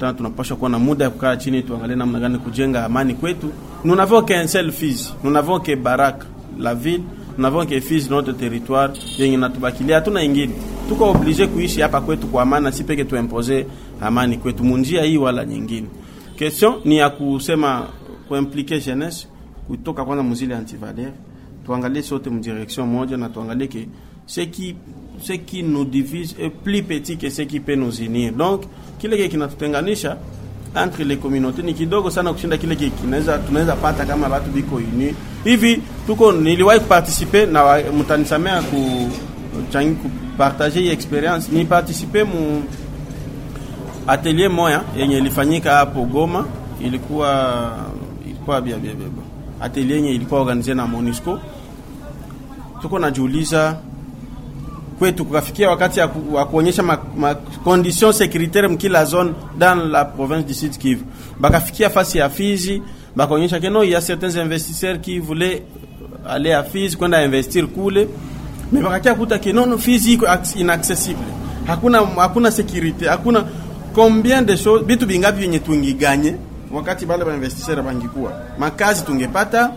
Pourtant 0.00 0.16
tunapaswa 0.16 0.56
kuwa 0.56 0.70
na 0.70 0.78
muda 0.78 1.04
ya 1.04 1.10
kukaa 1.10 1.36
chini 1.36 1.62
tuangalie 1.62 1.96
namna 1.96 2.20
gani 2.20 2.38
kujenga 2.38 2.84
amani 2.84 3.14
kwetu. 3.14 3.50
Nous 3.84 3.94
n'avons 3.96 4.22
qu'un 4.22 4.46
seul 4.46 4.72
fils, 4.72 5.12
nous 5.24 5.30
n'avons 5.30 5.60
que 5.60 5.74
Baraka 5.76 6.26
la 6.58 6.74
ville, 6.74 7.02
nous 7.36 7.42
n'avons 7.42 7.66
que 7.66 7.78
fils 7.80 8.08
notre 8.10 8.32
territoire 8.32 8.90
yenye 9.18 9.36
natubakilia, 9.36 9.96
hatuna 9.96 10.22
ingine. 10.24 10.52
Tuko 10.88 11.10
oblige 11.10 11.46
kuishi 11.46 11.80
hapa 11.80 12.00
kwetu 12.00 12.26
kwa 12.26 12.42
amani, 12.42 12.64
na 12.64 12.72
si 12.72 12.84
peke 12.84 13.04
tuimpose 13.04 13.66
amani 14.00 14.38
kwetu 14.38 14.64
munjia 14.64 15.02
hii 15.04 15.16
wala 15.16 15.44
nyingine. 15.44 15.86
Question 16.38 16.74
ni 16.84 16.96
ya 16.98 17.10
kusema 17.10 17.86
kuimplike 18.28 18.80
jeunesse 18.80 19.26
kutoka 19.66 20.04
kwanza 20.04 20.22
muzile 20.22 20.54
antivalere, 20.56 21.12
tuangalie 21.66 22.02
sote 22.02 22.30
mdirection 22.30 22.88
moja 22.88 23.16
na 23.16 23.28
tuangalie 23.28 23.68
ke 23.68 23.88
ce 24.26 24.46
qui 24.46 24.76
ce 25.22 25.32
qui 25.38 25.62
nous 25.62 25.84
divise 25.84 26.34
est 26.40 26.50
plus 26.50 26.82
petit 26.82 27.16
que 27.16 27.30
ce 27.30 27.42
qui 27.42 27.60
peut 27.60 27.74
nous 27.76 27.92
unir. 28.00 28.32
Donc 28.32 28.62
kile 28.98 29.28
kinatutenganisha 29.28 30.16
entre 30.76 31.02
les 31.02 31.16
communautés 31.16 31.62
ni 31.62 31.74
kidogo 31.74 32.10
sana 32.10 32.32
kushinda 32.32 32.56
kile 32.56 32.76
kinaweza 32.76 33.38
tunaweza 33.38 33.76
pata 33.76 34.04
kama 34.06 34.28
watu 34.28 34.50
biko 34.50 34.76
uni 34.76 35.14
hivi. 35.44 35.82
Tuko 36.06 36.32
niliwahi 36.32 36.80
kuparticiper 36.80 37.46
na 37.48 37.78
mtanisamea 37.98 38.62
ku 38.62 39.10
changi 39.72 39.94
kupartager 39.94 40.82
hii 40.82 40.88
experience, 40.90 41.48
ni 41.52 41.64
participer 41.64 42.26
mu 42.26 42.62
atelier 44.06 44.50
moya 44.50 44.82
yenye 44.96 45.18
ilifanyika 45.18 45.72
hapo 45.74 46.04
Goma, 46.04 46.46
ilikuwa 46.84 47.78
ilikuwa 48.26 48.60
bia 48.60 48.76
bia 48.76 48.94
bia 48.94 49.06
atelier 49.60 49.96
yenye 49.96 50.10
ilikuwa 50.10 50.40
organize 50.40 50.74
na 50.74 50.86
Monisco. 50.86 51.38
Tuko 52.82 52.98
najiuliza 52.98 53.76
kwetu 55.00 55.24
kukafikia 55.24 55.70
wakati 55.70 56.00
wa 56.32 56.44
kuonyesha 56.46 56.98
conditions 57.64 58.18
sécuritaire 58.20 58.68
mkila 58.68 59.04
zone 59.04 59.32
dans 59.58 59.90
la 59.90 60.04
province 60.04 60.46
du 60.46 60.54
Sud 60.54 60.78
Kivu, 60.78 61.04
bakafikia 61.40 61.90
fasi 61.90 62.18
ya 62.18 62.28
Fizi, 62.28 62.82
bakaonyesha 63.16 63.60
keno 63.60 63.84
ya 63.84 64.00
certains 64.00 64.36
investisseurs 64.36 65.00
qui 65.00 65.18
voulaient 65.18 65.62
aller 66.28 66.52
à 66.52 66.62
Fizi 66.62 66.96
kwenda 66.96 67.24
investir 67.24 67.66
kule, 67.66 68.08
mais 68.72 68.82
bakakia 68.82 69.14
kuta 69.14 69.38
keno 69.38 69.78
Fizi 69.78 70.12
iko 70.12 70.26
ac- 70.26 70.60
inaccessible. 70.60 71.24
Hakuna 71.66 71.98
hakuna 72.16 72.50
security 72.50 73.04
hakuna 73.04 73.44
combien 73.94 74.42
de 74.46 74.56
choses 74.56 74.84
bitu 74.84 75.06
bingapi 75.06 75.38
vyenye 75.38 75.58
tungiganye 75.58 76.34
wakati 76.72 77.06
bale 77.06 77.24
ba 77.24 77.34
investisseur 77.34 77.82
bangikuwa 77.82 78.32
makazi 78.58 79.04
tungepata 79.04 79.70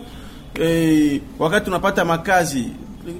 eh, 0.60 1.20
wakati 1.38 1.64
tunapata 1.64 2.04
makazi 2.04 2.64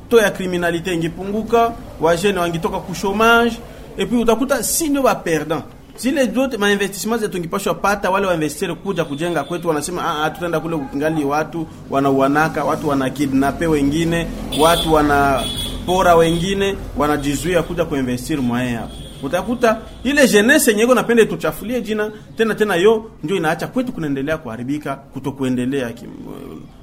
to 0.09 0.17
ya 0.19 0.31
criminalité 0.31 0.95
ingepunguka 0.95 1.73
wajene 2.01 2.39
wangitoka 2.39 2.79
ku 2.79 2.93
chômage 2.95 3.59
et 3.99 4.07
puis 4.07 4.19
utakuta 4.23 4.63
si 4.63 4.91
wa 4.99 5.15
perdant. 5.15 5.63
Zile 5.97 6.27
zote 6.35 6.57
ma 6.59 6.71
investissement 6.73 7.21
zetu 7.21 7.39
ngipashwa 7.39 7.75
pata 7.75 8.11
wale 8.11 8.27
wa 8.27 8.35
investisseur 8.35 8.77
kuja 8.77 9.05
kujenga 9.05 9.45
kwetu 9.45 9.69
wanasema 9.69 10.03
ah, 10.05 10.25
ah 10.25 10.31
tutaenda 10.31 10.61
kule 10.61 10.77
kungali 10.77 11.25
watu 11.25 11.67
wanauanaka 11.91 12.65
watu 12.65 12.89
wana 12.89 13.11
kidnape 13.11 13.67
wengine 13.67 14.27
watu 14.61 14.93
wana 14.93 15.43
pora 15.87 16.15
wengine 16.15 16.77
wanajizuia 16.97 17.63
kuja 17.63 17.85
kuinvestir 17.85 18.43
mwae 18.43 18.71
hapo 18.75 18.95
utakuta 19.23 19.81
ile 20.05 20.29
jeunesse 20.29 20.71
yenye 20.71 20.83
iko 20.83 20.95
napende 20.95 21.27
tuchafulie 21.27 21.81
jina 21.81 22.11
tena 22.37 22.55
tena, 22.55 22.75
yo 22.75 23.11
ndio 23.23 23.37
inaacha 23.37 23.67
kwetu 23.67 23.93
kunaendelea 23.93 24.39
kuharibika, 24.39 24.97
kutokuendelea 24.97 25.93
kim, 25.93 26.11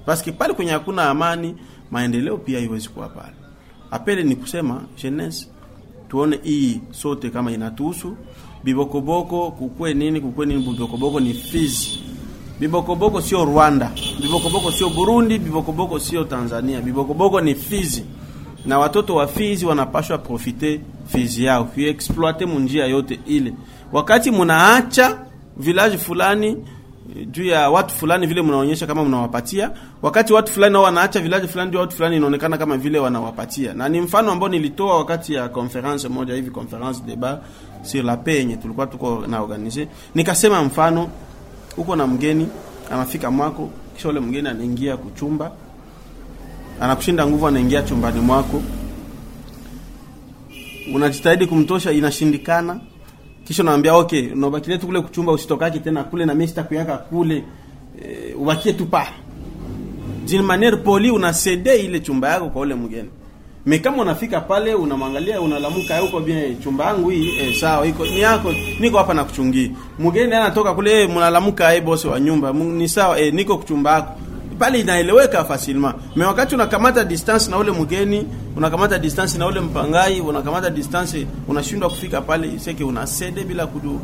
paske 0.06 0.32
pale 0.32 0.54
kwenye 0.54 0.72
hakuna 0.72 1.10
amani, 1.10 1.56
maendeleo 1.92 2.38
pia 2.38 2.60
haiwezi 2.60 2.90
kuwa 2.90 3.10
pale. 3.10 3.34
Apele 3.92 4.24
ni 4.24 4.36
kusema 4.36 4.84
jeunesse, 5.02 5.48
tuone 6.10 6.40
hii 6.44 6.82
sote 6.92 7.30
kama 7.30 7.52
inatuhusu. 7.52 8.18
Bibokoboko 8.64 9.52
kukue 9.52 9.94
nini, 9.94 10.22
kukue 10.22 10.46
nini, 10.46 10.62
bibokoboko 10.64 11.20
ni 11.20 11.34
Fizi. 11.34 12.00
Bibokoboko 12.60 13.22
sio 13.22 13.46
Rwanda, 13.46 13.92
bibokoboko 14.22 14.72
sio 14.72 14.90
Burundi, 14.90 15.40
bibokoboko 15.40 16.00
sio 16.00 16.24
Tanzania, 16.24 16.82
bibokoboko 16.82 17.42
ni 17.42 17.56
Fizi 17.56 18.04
na 18.66 18.80
watoto 18.80 19.16
wa 19.16 19.28
Fizi 19.28 19.66
wanapashwa 19.66 20.18
profite 20.18 20.82
Fizi 21.08 21.44
yao 21.44 21.64
kuexploite 21.66 22.46
munjia 22.46 22.86
yote 22.86 23.20
ile. 23.26 23.54
Wakati 23.92 24.32
munaacha 24.32 25.26
village 25.58 25.98
fulani 25.98 26.58
juu 27.32 27.46
ya 27.46 27.70
watu 27.70 27.96
fulani 27.96 28.28
vile 28.28 28.42
mnaonyesha 28.42 28.88
kama 28.88 29.06
mnawapatia, 29.06 29.72
wakati 30.02 30.34
watu 30.34 30.52
fulani 30.54 30.74
nao 30.74 30.84
wanaacha 30.84 31.20
vilaji 31.20 31.48
fulani 31.48 31.68
ndio 31.68 31.80
watu 31.80 31.96
fulani 31.96 32.18
inaonekana 32.18 32.58
kama 32.58 32.78
vile 32.78 33.00
wanawapatia, 33.00 33.74
na 33.74 33.90
ni 33.90 34.02
mfano 34.02 34.32
ambao 34.32 34.50
nilitoa 34.50 34.98
wakati 34.98 35.34
ya 35.34 35.50
conference 35.50 36.08
moja 36.08 36.34
hivi, 36.34 36.52
conference 36.52 37.02
debat 37.06 37.40
sur 37.84 38.04
la 38.04 38.18
paix 38.18 38.38
yenye 38.38 38.58
tulikuwa 38.58 38.88
tuko 38.88 39.24
na 39.28 39.42
organiser. 39.42 39.88
Nikasema 40.16 40.64
mfano, 40.64 41.10
uko 41.78 41.96
na 41.96 42.08
mgeni 42.08 42.48
anafika 42.92 43.32
mwako, 43.32 43.70
kisha 43.96 44.10
ule 44.10 44.20
mgeni 44.20 44.48
anaingia 44.48 44.98
kuchumba 44.98 45.52
anakushinda 46.82 47.28
nguvu, 47.28 47.48
anaingia 47.48 47.82
chumbani 47.82 48.20
mwako, 48.20 48.62
unajitahidi 50.94 51.48
kumtosha, 51.48 51.92
inashindikana. 51.92 52.80
Kisha 53.48 53.64
naambia 53.64 53.96
okay, 53.96 54.32
unabakilia 54.34 54.78
tu 54.78 54.86
kule 54.88 55.02
kuchumba, 55.02 55.32
usitokaki 55.32 55.80
tena 55.80 56.04
kule, 56.04 56.26
na 56.26 56.34
mimi 56.34 56.48
sitakuyaka 56.48 56.98
kule. 56.98 57.44
E, 58.06 58.34
ubakie 58.34 58.74
tu 58.74 58.86
pa 58.86 59.08
d'une 60.28 60.44
manière 60.44 60.78
poli, 60.84 61.12
unasede 61.12 61.76
ile 61.76 62.00
chumba 62.00 62.30
yako 62.30 62.50
kwa 62.50 62.62
ule 62.62 62.76
mgeni. 62.76 63.10
Me 63.66 63.80
kama 63.80 64.02
unafika 64.02 64.42
pale 64.42 64.74
unamwangalia, 64.74 65.42
unalamuka 65.42 66.00
huko 66.00 66.20
bien, 66.20 66.60
chumba 66.64 66.86
yangu 66.86 67.10
hii? 67.10 67.30
Eh, 67.40 67.56
sawa, 67.60 67.88
iko 67.88 68.06
ni 68.06 68.20
yako, 68.20 68.54
niko 68.80 68.98
hapa 68.98 69.14
na 69.14 69.24
kuchungia. 69.24 69.70
Mgeni 70.00 70.34
anatoka 70.34 70.74
kule, 70.74 71.08
mnalamuka, 71.08 71.76
eh, 71.76 71.84
bosi 71.84 72.08
wa 72.08 72.20
nyumba, 72.20 72.54
ni 72.54 72.90
sawa, 72.90 73.20
eh, 73.20 73.34
niko 73.34 73.58
kuchumba 73.58 73.92
yako 73.94 74.20
pale 74.62 74.80
inaeleweka 74.80 75.44
fasilma. 75.46 75.94
Me 76.16 76.26
wakati 76.26 76.56
unakamata 76.56 77.04
distance 77.04 77.52
na 77.52 77.58
ule 77.58 77.72
mgeni, 77.72 78.26
unakamata 78.58 79.00
distance 79.00 79.38
na 79.38 79.48
ule 79.48 79.60
mpangai, 79.60 80.22
unakamata 80.22 80.70
distance, 80.70 81.28
unashindwa 81.48 81.90
kufika 81.90 82.22
pale, 82.22 82.60
seke 82.60 82.84
unasede 82.84 83.44
bila 83.44 83.68
kudu. 83.68 84.00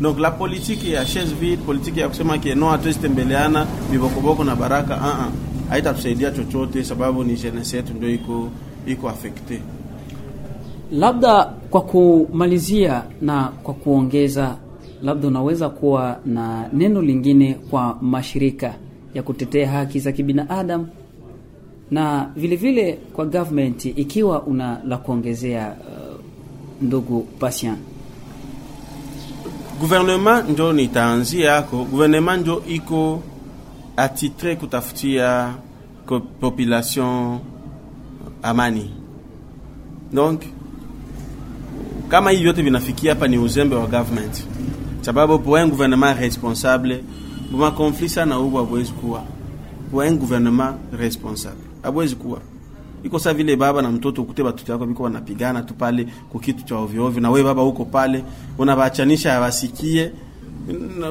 Donc 0.00 0.18
la 0.18 0.30
politique 0.30 0.90
ya 0.90 1.04
chaise 1.04 1.34
vide, 1.34 1.56
politique 1.62 2.00
ya 2.00 2.08
kusema 2.08 2.38
ke 2.38 2.54
no 2.54 2.68
hatuwezi 2.68 2.98
tembeleana 2.98 3.66
bibokoboko 3.90 4.44
na 4.44 4.56
baraka, 4.56 4.94
uh 4.96 5.02
-uh. 5.02 5.30
haitatusaidia 5.70 6.30
chochote, 6.30 6.84
sababu 6.84 7.24
ni 7.24 7.34
jeunesse 7.36 7.76
yetu 7.76 7.94
ndio 7.94 8.10
iko 8.10 8.48
iko 8.86 9.08
affecte. 9.08 9.60
Labda 10.90 11.44
kwa 11.70 11.80
kumalizia 11.80 13.02
na 13.20 13.44
kwa 13.62 13.74
kuongeza, 13.74 14.56
labda 15.02 15.28
unaweza 15.28 15.68
kuwa 15.68 16.18
na 16.26 16.68
neno 16.72 17.02
lingine 17.02 17.54
kwa 17.70 17.98
mashirika 18.00 18.74
ya 19.14 19.22
kutetea 19.22 19.70
haki 19.70 20.00
za 20.00 20.12
kibinadamu 20.12 20.88
na 21.90 22.30
vile 22.36 22.56
vile 22.56 22.92
kwa 23.12 23.26
government, 23.26 23.84
ikiwa 23.84 24.42
una 24.42 24.80
la 24.86 24.96
kuongezea 24.98 25.76
uh, 25.80 26.20
ndugu 26.82 27.20
Patient. 27.38 27.78
Gouvernement 29.80 30.48
njo 30.50 30.72
nitaanzia 30.72 31.50
yako, 31.50 31.84
gouvernement 31.84 32.40
njo 32.42 32.62
iko 32.68 33.22
atitre 33.96 34.56
kutafutia 34.56 35.54
population 36.40 37.38
amani. 38.42 38.90
Donc 40.12 40.42
kama 42.08 42.30
hivi 42.30 42.42
vyote 42.42 42.62
vinafikia 42.62 43.14
hapa 43.14 43.28
ni 43.28 43.38
uzembe 43.38 43.76
wa 43.76 43.86
government, 43.86 44.46
sababu 45.00 45.38
pour 45.38 45.56
un 45.58 45.68
gouvernement 45.68 46.18
responsable 46.18 47.04
buma 47.52 47.70
conflit 47.70 48.08
sana 48.10 48.34
huko 48.34 48.58
abwezi 48.58 48.92
kuwa 48.92 49.22
kwa 49.90 50.04
un 50.04 50.16
gouvernement 50.16 50.74
responsable, 50.98 51.64
abwezi 51.82 52.14
kuwa 52.16 52.38
iko 53.04 53.18
saa 53.18 53.32
vile 53.32 53.56
baba 53.56 53.82
na 53.82 53.90
mtoto 53.90 54.22
ukute 54.22 54.42
batoto 54.42 54.72
yako 54.72 54.86
biko 54.86 55.02
wanapigana 55.02 55.62
tu 55.62 55.74
pale 55.74 56.06
kukitu 56.30 56.64
cha 56.64 56.76
ovyo 56.76 57.04
ovyo, 57.04 57.20
na 57.20 57.30
wewe 57.30 57.44
baba 57.44 57.62
huko 57.62 57.84
pale 57.84 58.24
unabaachanisha 58.58 59.40
wasikie, 59.40 60.12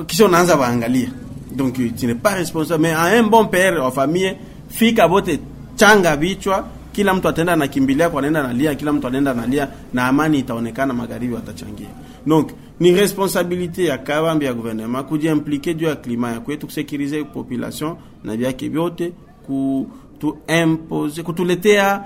kisha 0.07 0.25
unaanza 0.25 0.55
waangalia. 0.55 1.09
Donc 1.55 1.73
tu 1.73 2.07
n'es 2.07 2.15
pas 2.15 2.33
responsable, 2.35 2.81
mais 2.83 2.93
un 2.93 3.23
bon 3.23 3.45
père 3.45 3.77
wa 3.83 3.91
famille 3.91 4.35
fika 4.69 5.07
bote 5.07 5.39
changa 5.75 6.15
vichwa, 6.15 6.65
kila 6.93 7.13
mtu 7.13 7.27
ataenda 7.27 7.53
anakimbilia 7.53 8.09
kwa 8.09 8.19
anaenda 8.19 8.39
analia, 8.39 8.75
kila 8.75 8.93
mtu 8.93 9.07
anaenda 9.07 9.31
analia, 9.31 9.67
na 9.93 10.07
amani 10.07 10.39
itaonekana, 10.39 10.93
magharibi 10.93 11.33
watachangia. 11.33 11.87
Donc 12.25 12.49
ni 12.81 12.91
responsabilité 12.91 13.85
ya 13.85 13.97
kabambi 13.97 14.45
ya 14.45 14.53
gouvernement 14.53 15.05
kujiimplike 15.05 15.73
juu 15.73 15.85
ya 15.85 15.95
klima 15.95 16.31
ya 16.31 16.39
kwetu, 16.39 16.65
kusekirize 16.65 17.23
population 17.23 17.95
na 18.23 18.35
vyake 18.37 18.69
vyote, 18.69 19.13
kutu 19.45 20.37
impose 20.61 21.23
kutuletea 21.23 22.03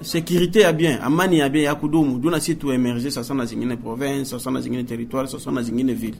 sekurite 0.00 0.60
ya 0.60 0.72
bien, 0.72 0.98
amani 1.02 1.38
ya 1.38 1.48
bien 1.48 1.64
ya 1.64 1.74
kudumu, 1.74 2.18
juu 2.18 2.30
na 2.30 2.40
si 2.40 2.54
tuemerge 2.54 3.10
sasa 3.10 3.34
na 3.34 3.44
zingine 3.44 3.76
province, 3.76 4.24
sasa 4.24 4.50
na 4.50 4.60
zingine 4.60 4.84
territoire, 4.84 5.28
sasa 5.28 5.50
na 5.50 5.62
zingine 5.62 5.94
ville. 5.94 6.16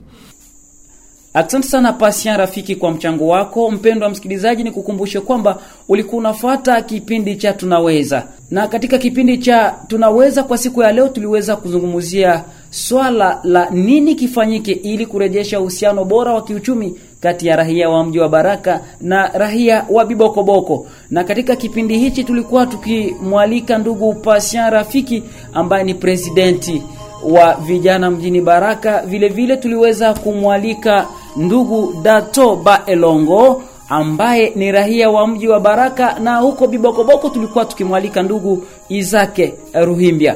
Asante 1.33 1.67
sana 1.67 1.93
Patient 1.93 2.37
Rafiki 2.37 2.75
kwa 2.75 2.91
mchango 2.91 3.27
wako. 3.27 3.71
mpendo 3.71 4.05
wa 4.05 4.11
msikilizaji, 4.11 4.63
ni 4.63 4.71
kukumbushe 4.71 5.19
kwamba 5.19 5.61
ulikuwa 5.87 6.19
unafuata 6.19 6.81
kipindi 6.81 7.35
cha 7.35 7.53
Tunaweza, 7.53 8.27
na 8.51 8.67
katika 8.67 8.97
kipindi 8.97 9.37
cha 9.37 9.75
Tunaweza 9.87 10.43
kwa 10.43 10.57
siku 10.57 10.81
ya 10.81 10.91
leo 10.91 11.07
tuliweza 11.07 11.55
kuzungumzia 11.55 12.43
swala 12.71 13.39
la 13.43 13.69
nini 13.69 14.15
kifanyike 14.15 14.71
ili 14.71 15.05
kurejesha 15.05 15.59
uhusiano 15.59 16.05
bora 16.05 16.33
wa 16.33 16.41
kiuchumi 16.43 16.95
kati 17.19 17.47
ya 17.47 17.55
rahia 17.55 17.89
wa 17.89 18.03
mji 18.03 18.19
wa 18.19 18.29
Baraka 18.29 18.81
na 19.01 19.27
rahia 19.27 19.85
wa 19.89 20.05
Bibokoboko. 20.05 20.87
Na 21.09 21.23
katika 21.23 21.55
kipindi 21.55 21.97
hichi 21.99 22.23
tulikuwa 22.23 22.65
tukimwalika 22.65 23.77
ndugu 23.77 24.13
Pasha 24.13 24.69
Rafiki 24.69 25.23
ambaye 25.53 25.83
ni 25.83 25.93
presidenti 25.93 26.83
wa 27.29 27.53
vijana 27.55 28.11
mjini 28.11 28.41
Baraka. 28.41 29.01
Vile 29.05 29.27
vile 29.27 29.57
tuliweza 29.57 30.13
kumwalika 30.13 31.07
ndugu 31.37 31.93
Dato 32.03 32.55
Ba 32.55 32.81
Elongo 32.85 33.63
ambaye 33.89 34.51
ni 34.55 34.71
rahia 34.71 35.09
wa 35.09 35.27
mji 35.27 35.47
wa 35.47 35.59
Baraka, 35.59 36.19
na 36.19 36.37
huko 36.37 36.67
Bibokoboko 36.67 37.29
tulikuwa 37.29 37.65
tukimwalika 37.65 38.23
ndugu 38.23 38.63
Izake 38.89 39.53
Ruhimbia. 39.73 40.35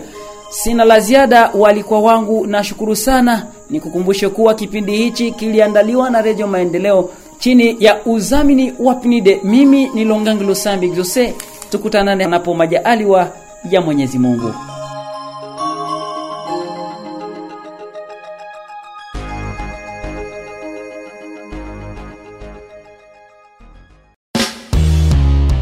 Sina 0.63 0.86
la 0.86 1.00
ziada, 1.00 1.52
walikuwa 1.54 2.00
wangu, 2.00 2.48
na 2.48 2.63
shukuru 2.63 2.96
sana. 2.96 3.46
Nikukumbushe 3.70 4.30
kuwa 4.30 4.54
kipindi 4.56 4.98
hichi 4.98 5.32
kiliandaliwa 5.32 6.10
na 6.10 6.22
rejo 6.22 6.48
Maendeleo 6.48 7.10
chini 7.39 7.76
ya 7.80 8.06
uzamini 8.06 8.74
wa 8.80 8.96
PNIDE. 8.96 9.39
Mimi 9.44 9.88
ni 9.94 10.04
Longangi 10.04 10.44
Lusambi 10.44 10.89
Jose, 10.89 11.36
tukutanane 11.70 12.26
napo 12.26 12.54
majaaliwa 12.54 13.30
ya 13.72 13.82
Mwenyezi 13.82 14.20
Mungu. 14.20 14.54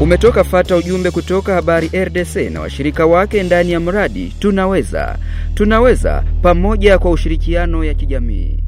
Umetoka 0.04 0.44
fata 0.44 0.76
ujumbe 0.76 1.10
kutoka 1.10 1.54
Habari 1.54 1.90
RDC 2.04 2.36
na 2.36 2.60
washirika 2.60 3.06
wake 3.06 3.42
ndani 3.42 3.72
ya 3.72 3.80
mradi 3.80 4.34
Tunaweza. 4.38 5.18
Tunaweza 5.54 6.24
pamoja 6.42 6.98
kwa 6.98 7.10
ushirikiano 7.10 7.84
ya 7.84 7.94
kijamii. 7.94 8.63